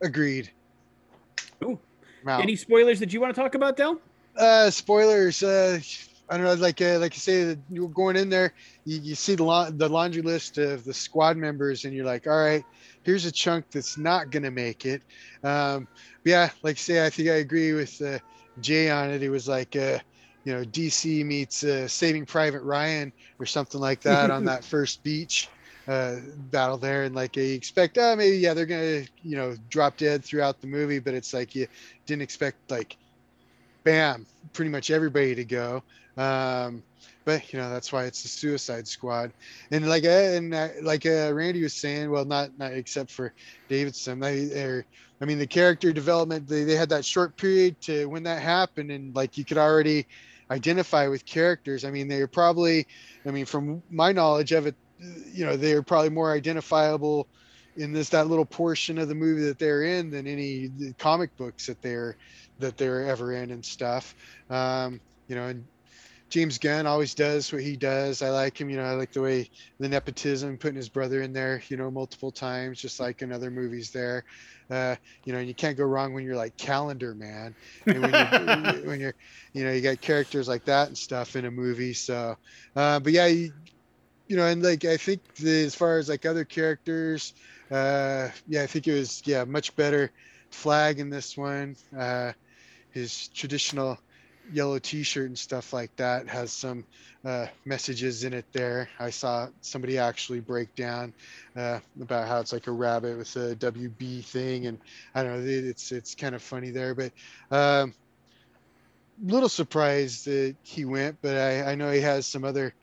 [0.00, 0.50] Agreed.
[1.62, 1.78] Ooh.
[2.24, 2.40] Wow.
[2.40, 4.00] Any spoilers that you want to talk about, Dell?
[4.36, 5.42] Uh, spoilers.
[5.42, 5.80] Uh,
[6.32, 8.52] I don't know, like uh, like you say, you're going in there,
[8.84, 12.26] you, you see the la- the laundry list of the squad members, and you're like,
[12.26, 12.64] all right,
[13.04, 15.02] here's a chunk that's not gonna make it.
[15.44, 15.88] Um,
[16.24, 18.18] yeah, like say, I think I agree with uh,
[18.60, 19.22] Jay on it.
[19.22, 19.98] It was like, uh,
[20.44, 25.02] you know, DC meets uh, Saving Private Ryan or something like that on that first
[25.04, 25.52] beach
[25.88, 29.96] uh, battle there, and like you expect, uh, maybe yeah, they're gonna you know drop
[29.96, 31.66] dead throughout the movie, but it's like you
[32.06, 32.96] didn't expect like,
[33.84, 35.82] bam, pretty much everybody to go.
[36.16, 36.82] Um,
[37.24, 39.32] but you know that's why it's the Suicide Squad,
[39.70, 43.32] and like uh, and uh, like uh, Randy was saying, well, not not except for
[43.68, 44.20] Davidson.
[44.20, 44.82] They,
[45.20, 48.90] I mean, the character development they, they had that short period to when that happened,
[48.90, 50.06] and like you could already
[50.50, 51.84] identify with characters.
[51.84, 52.86] I mean, they are probably,
[53.24, 54.74] I mean, from my knowledge of it,
[55.32, 57.26] you know, they are probably more identifiable
[57.76, 61.66] in this that little portion of the movie that they're in than any comic books
[61.66, 62.16] that they're
[62.58, 64.14] that they're ever in and stuff.
[64.50, 65.64] Um, you know, and
[66.32, 68.22] James Gunn always does what he does.
[68.22, 71.34] I like him, you know, I like the way the nepotism, putting his brother in
[71.34, 74.24] there, you know, multiple times, just like in other movies there.
[74.70, 77.54] Uh, you know, and you can't go wrong when you're like Calendar Man.
[77.84, 79.14] when, you're, when you're,
[79.52, 81.92] you know, you got characters like that and stuff in a movie.
[81.92, 82.34] So,
[82.76, 83.52] uh, but yeah, you,
[84.26, 87.34] you know, and like I think the, as far as like other characters,
[87.70, 90.10] uh, yeah, I think it was yeah much better
[90.50, 91.76] flag in this one.
[91.94, 92.32] Uh,
[92.90, 93.98] his traditional
[94.52, 96.84] yellow t-shirt and stuff like that has some
[97.24, 98.88] uh, messages in it there.
[98.98, 101.12] I saw somebody actually break down
[101.56, 104.78] uh, about how it's like a rabbit with a wb thing and
[105.14, 107.12] i don't know it's it's kind of funny there but
[107.50, 107.94] um
[109.22, 112.74] little surprised that he went but i i know he has some other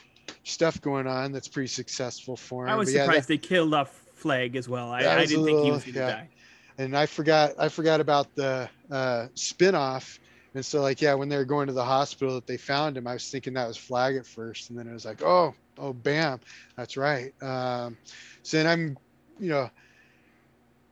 [0.44, 3.38] stuff going on that's pretty successful for him i was but surprised yeah, that, they
[3.38, 4.92] killed off flag as well.
[4.92, 6.12] I, I didn't little, think he was gonna yeah.
[6.12, 6.30] die.
[6.78, 10.20] And i forgot i forgot about the uh spin-off
[10.56, 13.08] and so like yeah, when they were going to the hospital that they found him,
[13.08, 15.94] I was thinking that was Flag at first, and then it was like, oh, oh,
[15.94, 16.40] bam,
[16.76, 17.34] that's right.
[17.42, 17.98] Um,
[18.44, 18.98] so then I'm,
[19.40, 19.70] you know,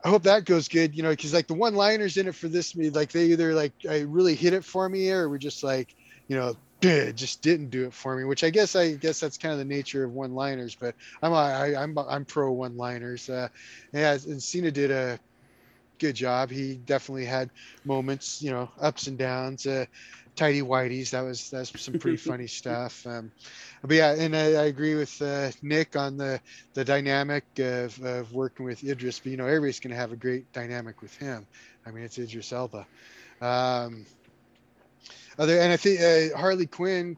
[0.04, 2.76] I hope that goes good, you know, because like the one-liners in it for this
[2.76, 5.96] me, like they either like I really hit it for me, or we're just like,
[6.28, 8.24] you know, just didn't do it for me.
[8.24, 11.76] Which I guess I guess that's kind of the nature of one-liners, but I'm I,
[11.76, 13.30] I'm I'm pro one-liners.
[13.30, 13.50] Uh,
[13.92, 15.20] yeah, and Cena did a
[16.00, 16.50] good job.
[16.50, 17.50] He definitely had
[17.86, 19.66] moments, you know, ups and downs.
[19.66, 19.86] Uh,
[20.38, 23.06] tidy whiteys, that was that's some pretty funny stuff.
[23.06, 23.32] Um,
[23.82, 26.40] but yeah, and I, I agree with uh, Nick on the
[26.74, 29.20] the dynamic of, of working with Idris.
[29.20, 31.46] But you know, everybody's going to have a great dynamic with him.
[31.86, 32.86] I mean, it's Idris Elba.
[33.42, 34.06] Um,
[35.38, 37.18] other and I think uh, Harley Quinn,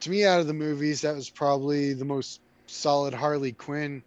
[0.00, 4.02] to me, out of the movies, that was probably the most solid Harley Quinn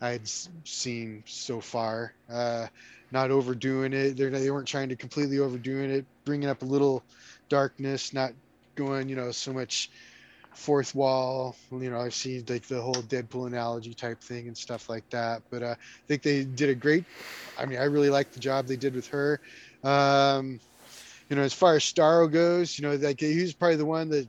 [0.00, 0.26] I'd
[0.64, 2.12] seen so far.
[2.30, 2.66] Uh,
[3.10, 4.16] not overdoing it.
[4.16, 7.02] They're, they weren't trying to completely overdoing it, bringing up a little
[7.48, 8.32] darkness, not
[8.74, 9.90] going, you know, so much
[10.52, 11.56] fourth wall.
[11.70, 15.42] You know, I've seen like the whole Deadpool analogy type thing and stuff like that.
[15.50, 17.04] But uh, I think they did a great.
[17.58, 19.40] I mean, I really like the job they did with her.
[19.84, 20.60] Um,
[21.28, 24.08] you know, as far as Starro goes, you know, like he was probably the one
[24.10, 24.26] that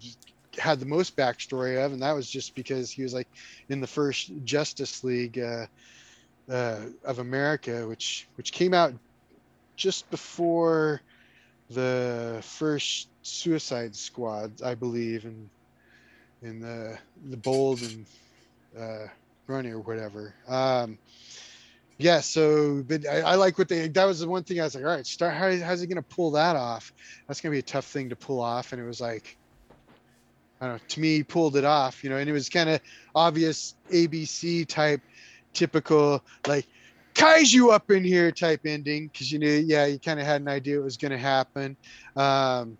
[0.57, 3.27] had the most backstory of, and that was just because he was like
[3.69, 5.65] in the first Justice League uh,
[6.49, 8.93] uh, of America, which which came out
[9.75, 11.01] just before
[11.69, 15.49] the first Suicide Squad, I believe, and
[16.41, 16.97] in the
[17.29, 18.05] the bold and
[18.77, 19.07] uh,
[19.47, 20.33] running or whatever.
[20.47, 20.97] Um,
[21.97, 23.89] yeah, so but I, I, like what they.
[23.89, 25.33] That was the one thing I was like, all right, start.
[25.33, 26.93] How, how's he gonna pull that off?
[27.27, 28.71] That's gonna be a tough thing to pull off.
[28.71, 29.37] And it was like,
[30.61, 30.81] I don't know.
[30.87, 32.79] To me, he pulled it off, you know, and it was kind of
[33.13, 35.01] obvious ABC type,
[35.53, 36.65] typical like
[37.13, 40.47] kaiju up in here type ending because you knew, yeah, you kind of had an
[40.47, 41.75] idea it was gonna happen.
[42.15, 42.77] Um,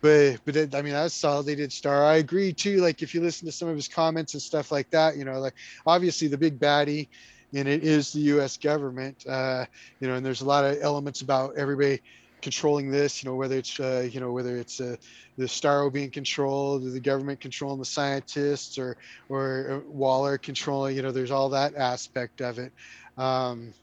[0.00, 1.46] but but it, I mean that's solid.
[1.46, 2.04] They did Star.
[2.04, 2.78] I agree too.
[2.78, 5.38] Like if you listen to some of his comments and stuff like that, you know,
[5.40, 5.54] like
[5.86, 7.08] obviously the big baddie,
[7.54, 8.56] and it is the U.S.
[8.56, 9.26] government.
[9.26, 9.64] Uh,
[10.00, 12.00] you know, and there's a lot of elements about everybody
[12.46, 13.24] controlling this.
[13.24, 14.94] You know, whether it's uh, you know whether it's uh,
[15.36, 18.96] the Starro being controlled, the government controlling the scientists, or
[19.28, 20.94] or uh, Waller controlling.
[20.94, 22.72] You know, there's all that aspect of it.
[23.18, 23.74] Um,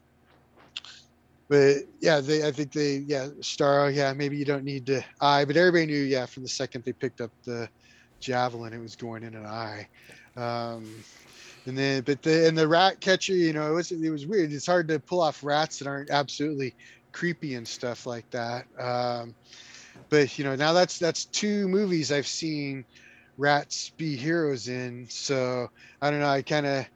[1.50, 5.44] but yeah, they I think they yeah Starro yeah maybe you don't need to eye,
[5.44, 7.68] but everybody knew yeah from the second they picked up the
[8.20, 9.86] javelin it was going in an eye.
[10.38, 11.04] Um,
[11.66, 14.54] and then but the and the rat catcher you know it was it was weird.
[14.54, 16.74] It's hard to pull off rats that aren't absolutely
[17.14, 18.66] creepy and stuff like that.
[18.78, 19.34] Um,
[20.10, 22.84] but you know now that's that's two movies I've seen
[23.38, 25.06] rats be heroes in.
[25.08, 25.68] So
[26.02, 26.28] I don't know.
[26.28, 26.86] I kind of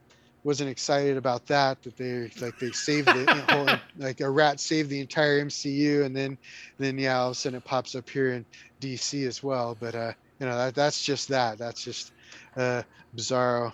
[0.44, 4.90] wasn't excited about that that they like they saved it whole, like a rat saved
[4.90, 6.38] the entire MCU and then
[6.78, 8.46] then yeah all of a sudden it pops up here in
[8.81, 12.12] DC as well but uh you know that that's just that that's just
[12.57, 12.83] uh
[13.16, 13.72] bizarro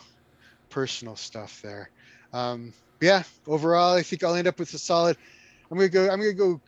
[0.70, 1.90] personal stuff there
[2.32, 5.16] um yeah overall I think I'll end up with a solid
[5.70, 6.60] I'm gonna go I'm gonna go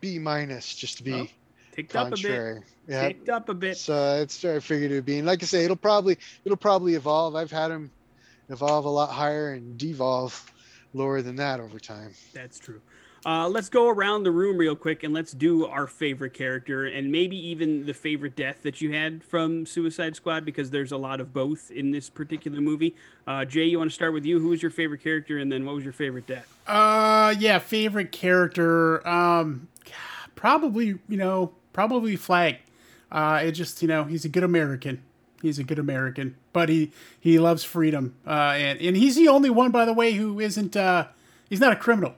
[0.00, 1.26] B minus just to be oh,
[1.72, 2.58] ticked contrary.
[2.58, 5.18] up a bit yeah ticked up a bit so it's I figured it would be
[5.18, 7.90] and like I say it'll probably it'll probably evolve I've had them
[8.48, 10.52] evolve a lot higher and devolve
[10.92, 12.14] lower than that over time.
[12.32, 12.80] That's true.
[13.26, 17.10] Uh, let's go around the room real quick and let's do our favorite character and
[17.10, 21.20] maybe even the favorite death that you had from Suicide Squad because there's a lot
[21.20, 22.94] of both in this particular movie.
[23.26, 24.40] Uh, Jay, you want to start with you?
[24.40, 26.52] Who was your favorite character and then what was your favorite death?
[26.66, 29.06] Uh, yeah, favorite character.
[29.08, 29.68] Um,
[30.34, 32.58] probably you know probably Flag.
[33.10, 35.02] Uh, it just you know he's a good American.
[35.40, 39.50] He's a good American, but he he loves freedom, uh, and and he's the only
[39.50, 40.76] one, by the way, who isn't.
[40.76, 41.08] Uh,
[41.48, 42.14] he's not a criminal.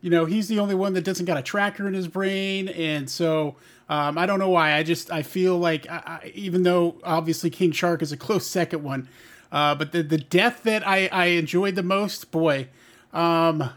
[0.00, 3.08] You know, he's the only one that doesn't got a tracker in his brain, and
[3.08, 3.56] so
[3.88, 4.74] um, I don't know why.
[4.74, 8.46] I just I feel like I, I, even though obviously King Shark is a close
[8.46, 9.08] second one,
[9.52, 12.68] uh, but the the death that I I enjoyed the most, boy,
[13.12, 13.70] um,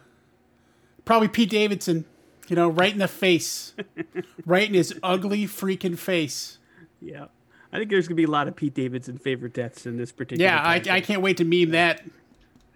[1.06, 2.06] probably Pete Davidson.
[2.50, 3.74] You know, right in the face,
[4.46, 6.60] right in his ugly freaking face.
[7.02, 7.28] Yeah.
[7.74, 10.48] I think there's gonna be a lot of Pete Davidson favorite deaths in this particular.
[10.48, 12.04] Yeah, I, I, can't wait to meme that.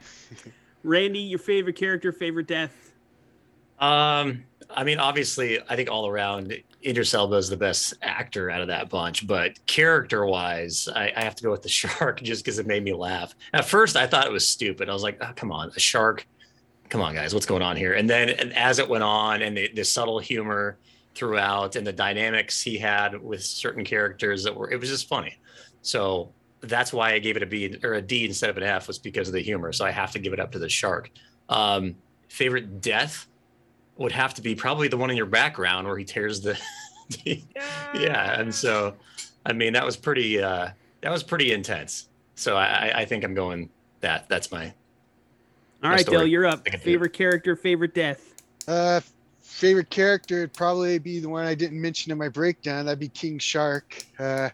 [0.84, 2.87] Randy, your favorite character, favorite death?
[3.80, 6.54] Um, I mean, obviously, I think all around
[6.86, 11.36] Idris Elba is the best actor out of that bunch, but character-wise, I, I have
[11.36, 13.34] to go with the shark just because it made me laugh.
[13.54, 14.90] At first, I thought it was stupid.
[14.90, 16.28] I was like, oh, "Come on, a shark!
[16.90, 19.56] Come on, guys, what's going on here?" And then, and as it went on, and
[19.56, 20.78] the, the subtle humor
[21.16, 25.36] throughout and the dynamics he had with certain characters that were it was just funny.
[25.82, 28.88] So that's why I gave it a B or a D instead of an F
[28.88, 29.72] was because of the humor.
[29.72, 31.10] So I have to give it up to the shark.
[31.50, 31.96] Um,
[32.28, 33.28] favorite death
[33.98, 36.60] would have to be probably the one in your background where he tears the,
[37.24, 37.42] the
[37.96, 38.40] yeah.
[38.40, 38.96] And so,
[39.46, 40.70] I mean, that was pretty, uh,
[41.02, 42.10] that was pretty intense.
[42.36, 43.70] So I, I think I'm going
[44.02, 44.74] that that's my,
[45.84, 46.68] all right, Dale, you're up.
[46.68, 48.34] Favorite character, favorite death.
[48.68, 49.00] Uh,
[49.42, 52.86] favorite character would probably be the one I didn't mention in my breakdown.
[52.86, 54.04] That'd be King Shark.
[54.18, 54.50] Uh,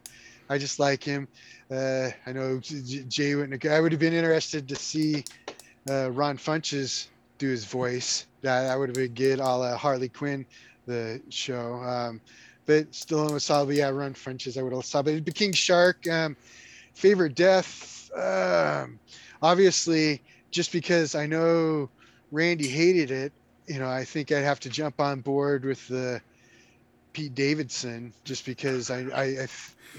[0.49, 1.27] I just like him.
[1.71, 3.65] Uh, I know Jay wouldn't.
[3.65, 5.23] I would have been interested to see
[5.89, 8.27] uh, Ron Funches do his voice.
[8.43, 9.39] That that would have been good.
[9.39, 10.45] All uh, Harley Quinn,
[10.85, 11.75] the show.
[11.75, 12.21] Um,
[12.65, 13.75] but still with solid.
[13.75, 14.57] Yeah, Ron Funches.
[14.57, 15.01] I would have saw.
[15.01, 16.07] But King Shark.
[16.07, 16.37] Um,
[16.93, 18.11] favorite death.
[18.15, 18.99] Um,
[19.41, 21.89] obviously, just because I know
[22.31, 23.33] Randy hated it,
[23.67, 26.21] you know, I think I'd have to jump on board with the
[27.13, 29.47] Pete Davidson just because I, I, I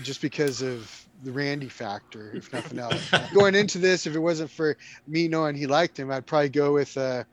[0.03, 3.11] just because of the Randy factor, if nothing else.
[3.35, 4.77] Going into this, if it wasn't for
[5.07, 7.25] me knowing he liked him, I'd probably go with uh,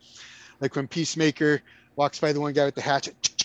[0.62, 1.60] like when Peacemaker
[1.96, 3.44] walks by the one guy with the hatchet,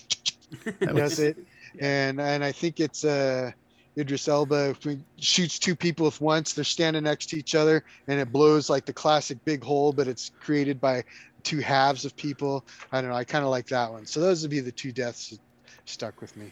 [0.79, 1.37] does it,
[1.79, 3.51] and and I think it's uh
[3.97, 4.75] Idris Elba
[5.17, 6.53] shoots two people at once.
[6.53, 10.07] They're standing next to each other, and it blows like the classic big hole, but
[10.07, 11.03] it's created by
[11.43, 12.63] two halves of people.
[12.91, 13.15] I don't know.
[13.15, 14.05] I kind of like that one.
[14.05, 15.39] So those would be the two deaths that
[15.85, 16.51] stuck with me.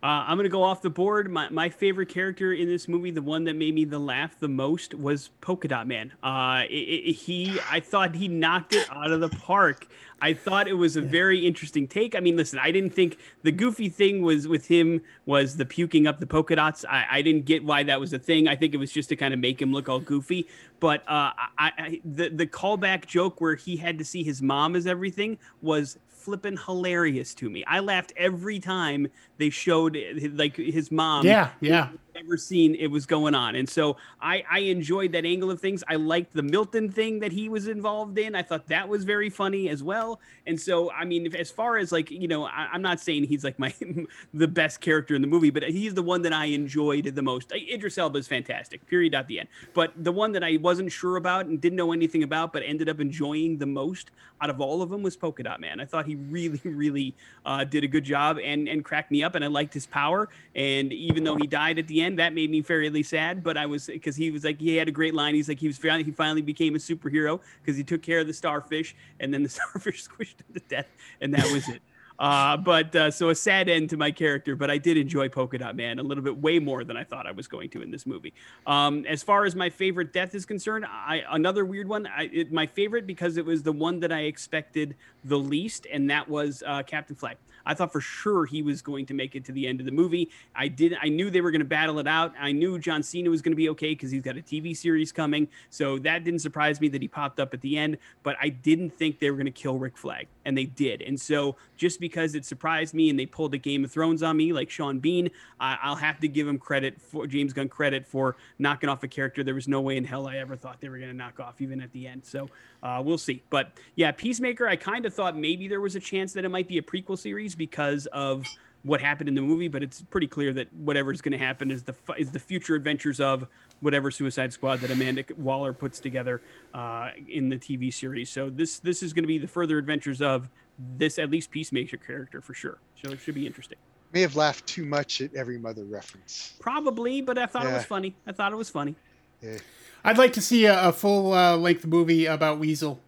[0.00, 1.28] Uh, I'm gonna go off the board.
[1.28, 4.46] My, my favorite character in this movie, the one that made me the laugh the
[4.46, 6.12] most, was Polka Dot Man.
[6.22, 9.88] Uh, it, it, he, I thought he knocked it out of the park.
[10.20, 12.14] I thought it was a very interesting take.
[12.14, 16.06] I mean, listen, I didn't think the goofy thing was with him was the puking
[16.06, 16.84] up the polka dots.
[16.88, 18.46] I, I didn't get why that was a thing.
[18.46, 20.46] I think it was just to kind of make him look all goofy.
[20.78, 24.76] But uh, I, I, the the callback joke where he had to see his mom
[24.76, 27.64] as everything was flipping hilarious to me.
[27.64, 29.08] I laughed every time
[29.38, 29.96] they showed
[30.34, 31.24] like his mom.
[31.24, 31.90] Yeah, yeah.
[32.16, 35.84] Ever seen it was going on, and so I I enjoyed that angle of things.
[35.86, 38.34] I liked the Milton thing that he was involved in.
[38.34, 40.20] I thought that was very funny as well.
[40.44, 43.24] And so I mean, if, as far as like you know, I, am not saying
[43.24, 43.72] he's like my
[44.34, 47.52] the best character in the movie, but he's the one that I enjoyed the most.
[47.52, 48.84] Idris Elba is fantastic.
[48.88, 49.14] Period.
[49.14, 49.48] At the end.
[49.72, 52.88] But the one that I wasn't sure about and didn't know anything about, but ended
[52.88, 54.10] up enjoying the most
[54.40, 55.80] out of all of them was Polka Dot Man.
[55.80, 57.14] I thought he really, really
[57.44, 60.28] uh, did a good job and and cracked me up, and I liked his power.
[60.54, 63.42] And even though he died at the end, that made me fairly sad.
[63.42, 65.34] But I was because he was like he had a great line.
[65.34, 68.26] He's like he was finally he finally became a superhero because he took care of
[68.26, 70.88] the starfish, and then the starfish squished him to death,
[71.20, 71.82] and that was it.
[72.18, 75.58] Uh, but uh, so a sad end to my character, but I did enjoy Polka
[75.58, 77.90] Dot Man a little bit way more than I thought I was going to in
[77.90, 78.34] this movie.
[78.66, 82.06] Um, as far as my favorite death is concerned, I another weird one.
[82.06, 86.10] I, it, my favorite because it was the one that I expected the least, and
[86.10, 87.36] that was uh, Captain Flag.
[87.68, 89.92] I thought for sure he was going to make it to the end of the
[89.92, 90.30] movie.
[90.56, 90.96] I did.
[91.00, 92.32] I knew they were going to battle it out.
[92.40, 95.12] I knew John Cena was going to be okay because he's got a TV series
[95.12, 95.46] coming.
[95.68, 97.98] So that didn't surprise me that he popped up at the end.
[98.22, 101.02] But I didn't think they were going to kill Rick Flag, and they did.
[101.02, 104.38] And so just because it surprised me and they pulled a Game of Thrones on
[104.38, 105.30] me like Sean Bean,
[105.60, 109.44] I'll have to give him credit for James Gunn credit for knocking off a character
[109.44, 111.60] there was no way in hell I ever thought they were going to knock off
[111.60, 112.24] even at the end.
[112.24, 112.48] So
[112.82, 113.42] uh, we'll see.
[113.50, 116.66] But yeah, Peacemaker, I kind of thought maybe there was a chance that it might
[116.66, 118.46] be a prequel series because of
[118.82, 121.82] what happened in the movie, but it's pretty clear that whatever's going to happen is
[121.82, 123.46] the is the future adventures of
[123.80, 126.42] whatever Suicide Squad that Amanda Waller puts together
[126.74, 128.30] uh, in the TV series.
[128.30, 130.48] So this this is going to be the further adventures of
[130.96, 132.78] this at least Peacemaker character for sure.
[133.02, 133.78] So it should be interesting.
[134.12, 136.54] May have laughed too much at every mother reference.
[136.60, 137.72] Probably, but I thought yeah.
[137.72, 138.16] it was funny.
[138.26, 138.94] I thought it was funny.
[139.42, 139.58] Yeah.
[140.04, 143.00] I'd like to see a, a full uh, length movie about Weasel.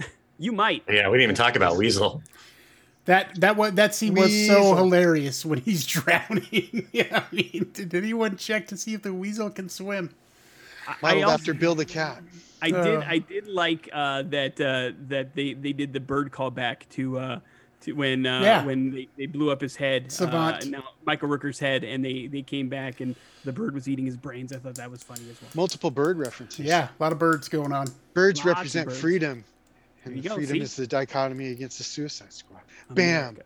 [0.38, 0.82] you might.
[0.88, 2.22] Yeah, we didn't even talk about Weasel.
[3.08, 6.88] That that what that scene was so hilarious when he's drowning.
[6.92, 10.14] yeah, I mean, did anyone check to see if the weasel can swim?
[11.00, 12.22] Modeled also, after Bill the cat.
[12.60, 13.02] I uh, did.
[13.04, 14.60] I did like uh, that.
[14.60, 17.18] Uh, that they they did the bird call back to.
[17.18, 17.40] Uh,
[17.80, 18.64] to when uh, yeah.
[18.66, 20.66] when they, they blew up his head, Savant.
[20.66, 24.04] Uh, now Michael Rooker's head, and they they came back and the bird was eating
[24.04, 24.52] his brains.
[24.52, 25.50] I thought that was funny as well.
[25.54, 26.66] Multiple bird references.
[26.66, 27.86] Yeah, a lot of birds going on.
[28.12, 29.00] Birds Lots represent birds.
[29.00, 29.44] freedom,
[30.04, 30.60] and freedom See?
[30.60, 32.60] is the dichotomy against the Suicide Squad.
[32.90, 33.38] Bam.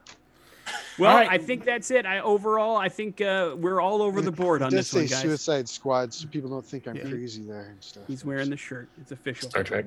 [0.99, 1.29] Well, right.
[1.29, 2.07] I think that's it.
[2.07, 5.21] I overall, I think uh, we're all over the board on this one, guys.
[5.21, 7.09] Suicide Squad, so people don't think I'm yeah.
[7.09, 8.05] crazy there and stuff.
[8.07, 8.89] He's wearing the shirt.
[9.01, 9.51] It's official.
[9.51, 9.87] Star Trek.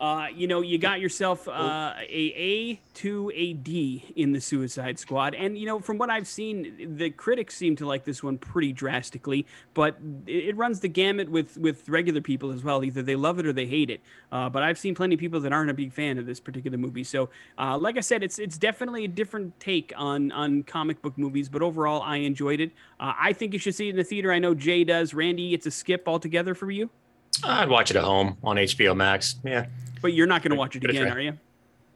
[0.00, 4.98] Uh, you know, you got yourself uh, a A to a D in the Suicide
[4.98, 8.38] Squad, and you know, from what I've seen, the critics seem to like this one
[8.38, 9.46] pretty drastically.
[9.74, 12.82] But it, runs the gamut with with regular people as well.
[12.82, 14.00] Either they love it or they hate it.
[14.32, 16.78] Uh, but I've seen plenty of people that aren't a big fan of this particular
[16.78, 17.04] movie.
[17.04, 17.28] So,
[17.58, 21.50] uh, like I said, it's it's definitely a different take on on comic book movies.
[21.50, 22.72] But overall, I enjoyed it.
[22.98, 24.32] Uh, I think you should see it in the theater.
[24.32, 25.12] I know Jay does.
[25.12, 26.88] Randy, it's a skip altogether for you.
[27.44, 29.36] I'd watch it at home on HBO Max.
[29.44, 29.66] Yeah.
[30.02, 31.38] But you're not going to watch it again, are you?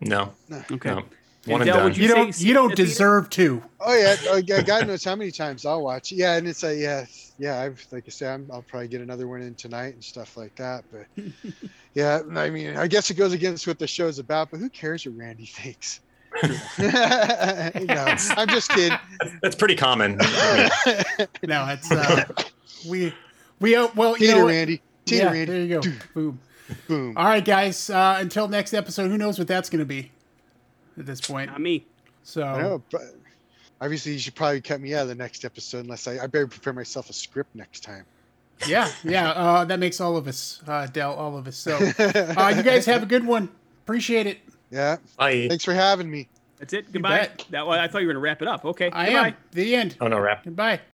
[0.00, 0.32] No.
[0.70, 0.90] Okay.
[0.90, 1.04] No.
[1.46, 1.94] One and, done.
[1.94, 2.40] You, you don't.
[2.40, 3.62] You don't deserve to.
[3.80, 4.16] Oh yeah.
[4.28, 6.10] Oh, God knows how many times I'll watch.
[6.10, 7.04] Yeah, and it's like yeah,
[7.38, 7.60] yeah.
[7.60, 10.54] I've like I said, i will probably get another one in tonight and stuff like
[10.56, 10.84] that.
[10.90, 11.06] But
[11.94, 14.50] yeah, I mean, I guess it goes against what the show's about.
[14.50, 16.00] But who cares what Randy thinks?
[16.42, 18.98] no, I'm just kidding.
[19.42, 20.16] That's pretty common.
[21.42, 22.24] no, it's uh,
[22.88, 23.14] we
[23.60, 24.80] we uh, well, you know, Randy.
[25.04, 25.44] Teeter yeah, Randy.
[25.44, 25.90] There you go.
[26.14, 26.40] Boom.
[26.88, 27.16] Boom.
[27.16, 27.90] All right, guys.
[27.90, 30.10] Uh, until next episode, who knows what that's going to be
[30.98, 31.50] at this point?
[31.50, 31.86] Not me.
[32.22, 32.42] So.
[32.42, 33.02] I know, but
[33.80, 36.46] obviously, you should probably cut me out of the next episode unless I, I better
[36.46, 38.04] prepare myself a script next time.
[38.66, 39.30] Yeah, yeah.
[39.30, 41.56] Uh, that makes all of us, uh, Dell, all of us.
[41.56, 43.50] So, uh, you guys have a good one.
[43.84, 44.38] Appreciate it.
[44.70, 44.96] Yeah.
[45.18, 45.46] Bye.
[45.48, 46.28] Thanks for having me.
[46.58, 46.90] That's it.
[46.92, 47.28] Goodbye.
[47.50, 48.64] That, well, I thought you were going to wrap it up.
[48.64, 48.90] Okay.
[48.90, 49.28] I Goodbye.
[49.28, 49.36] am.
[49.52, 49.96] The end.
[50.00, 50.44] Oh, no, wrap.
[50.44, 50.80] Goodbye.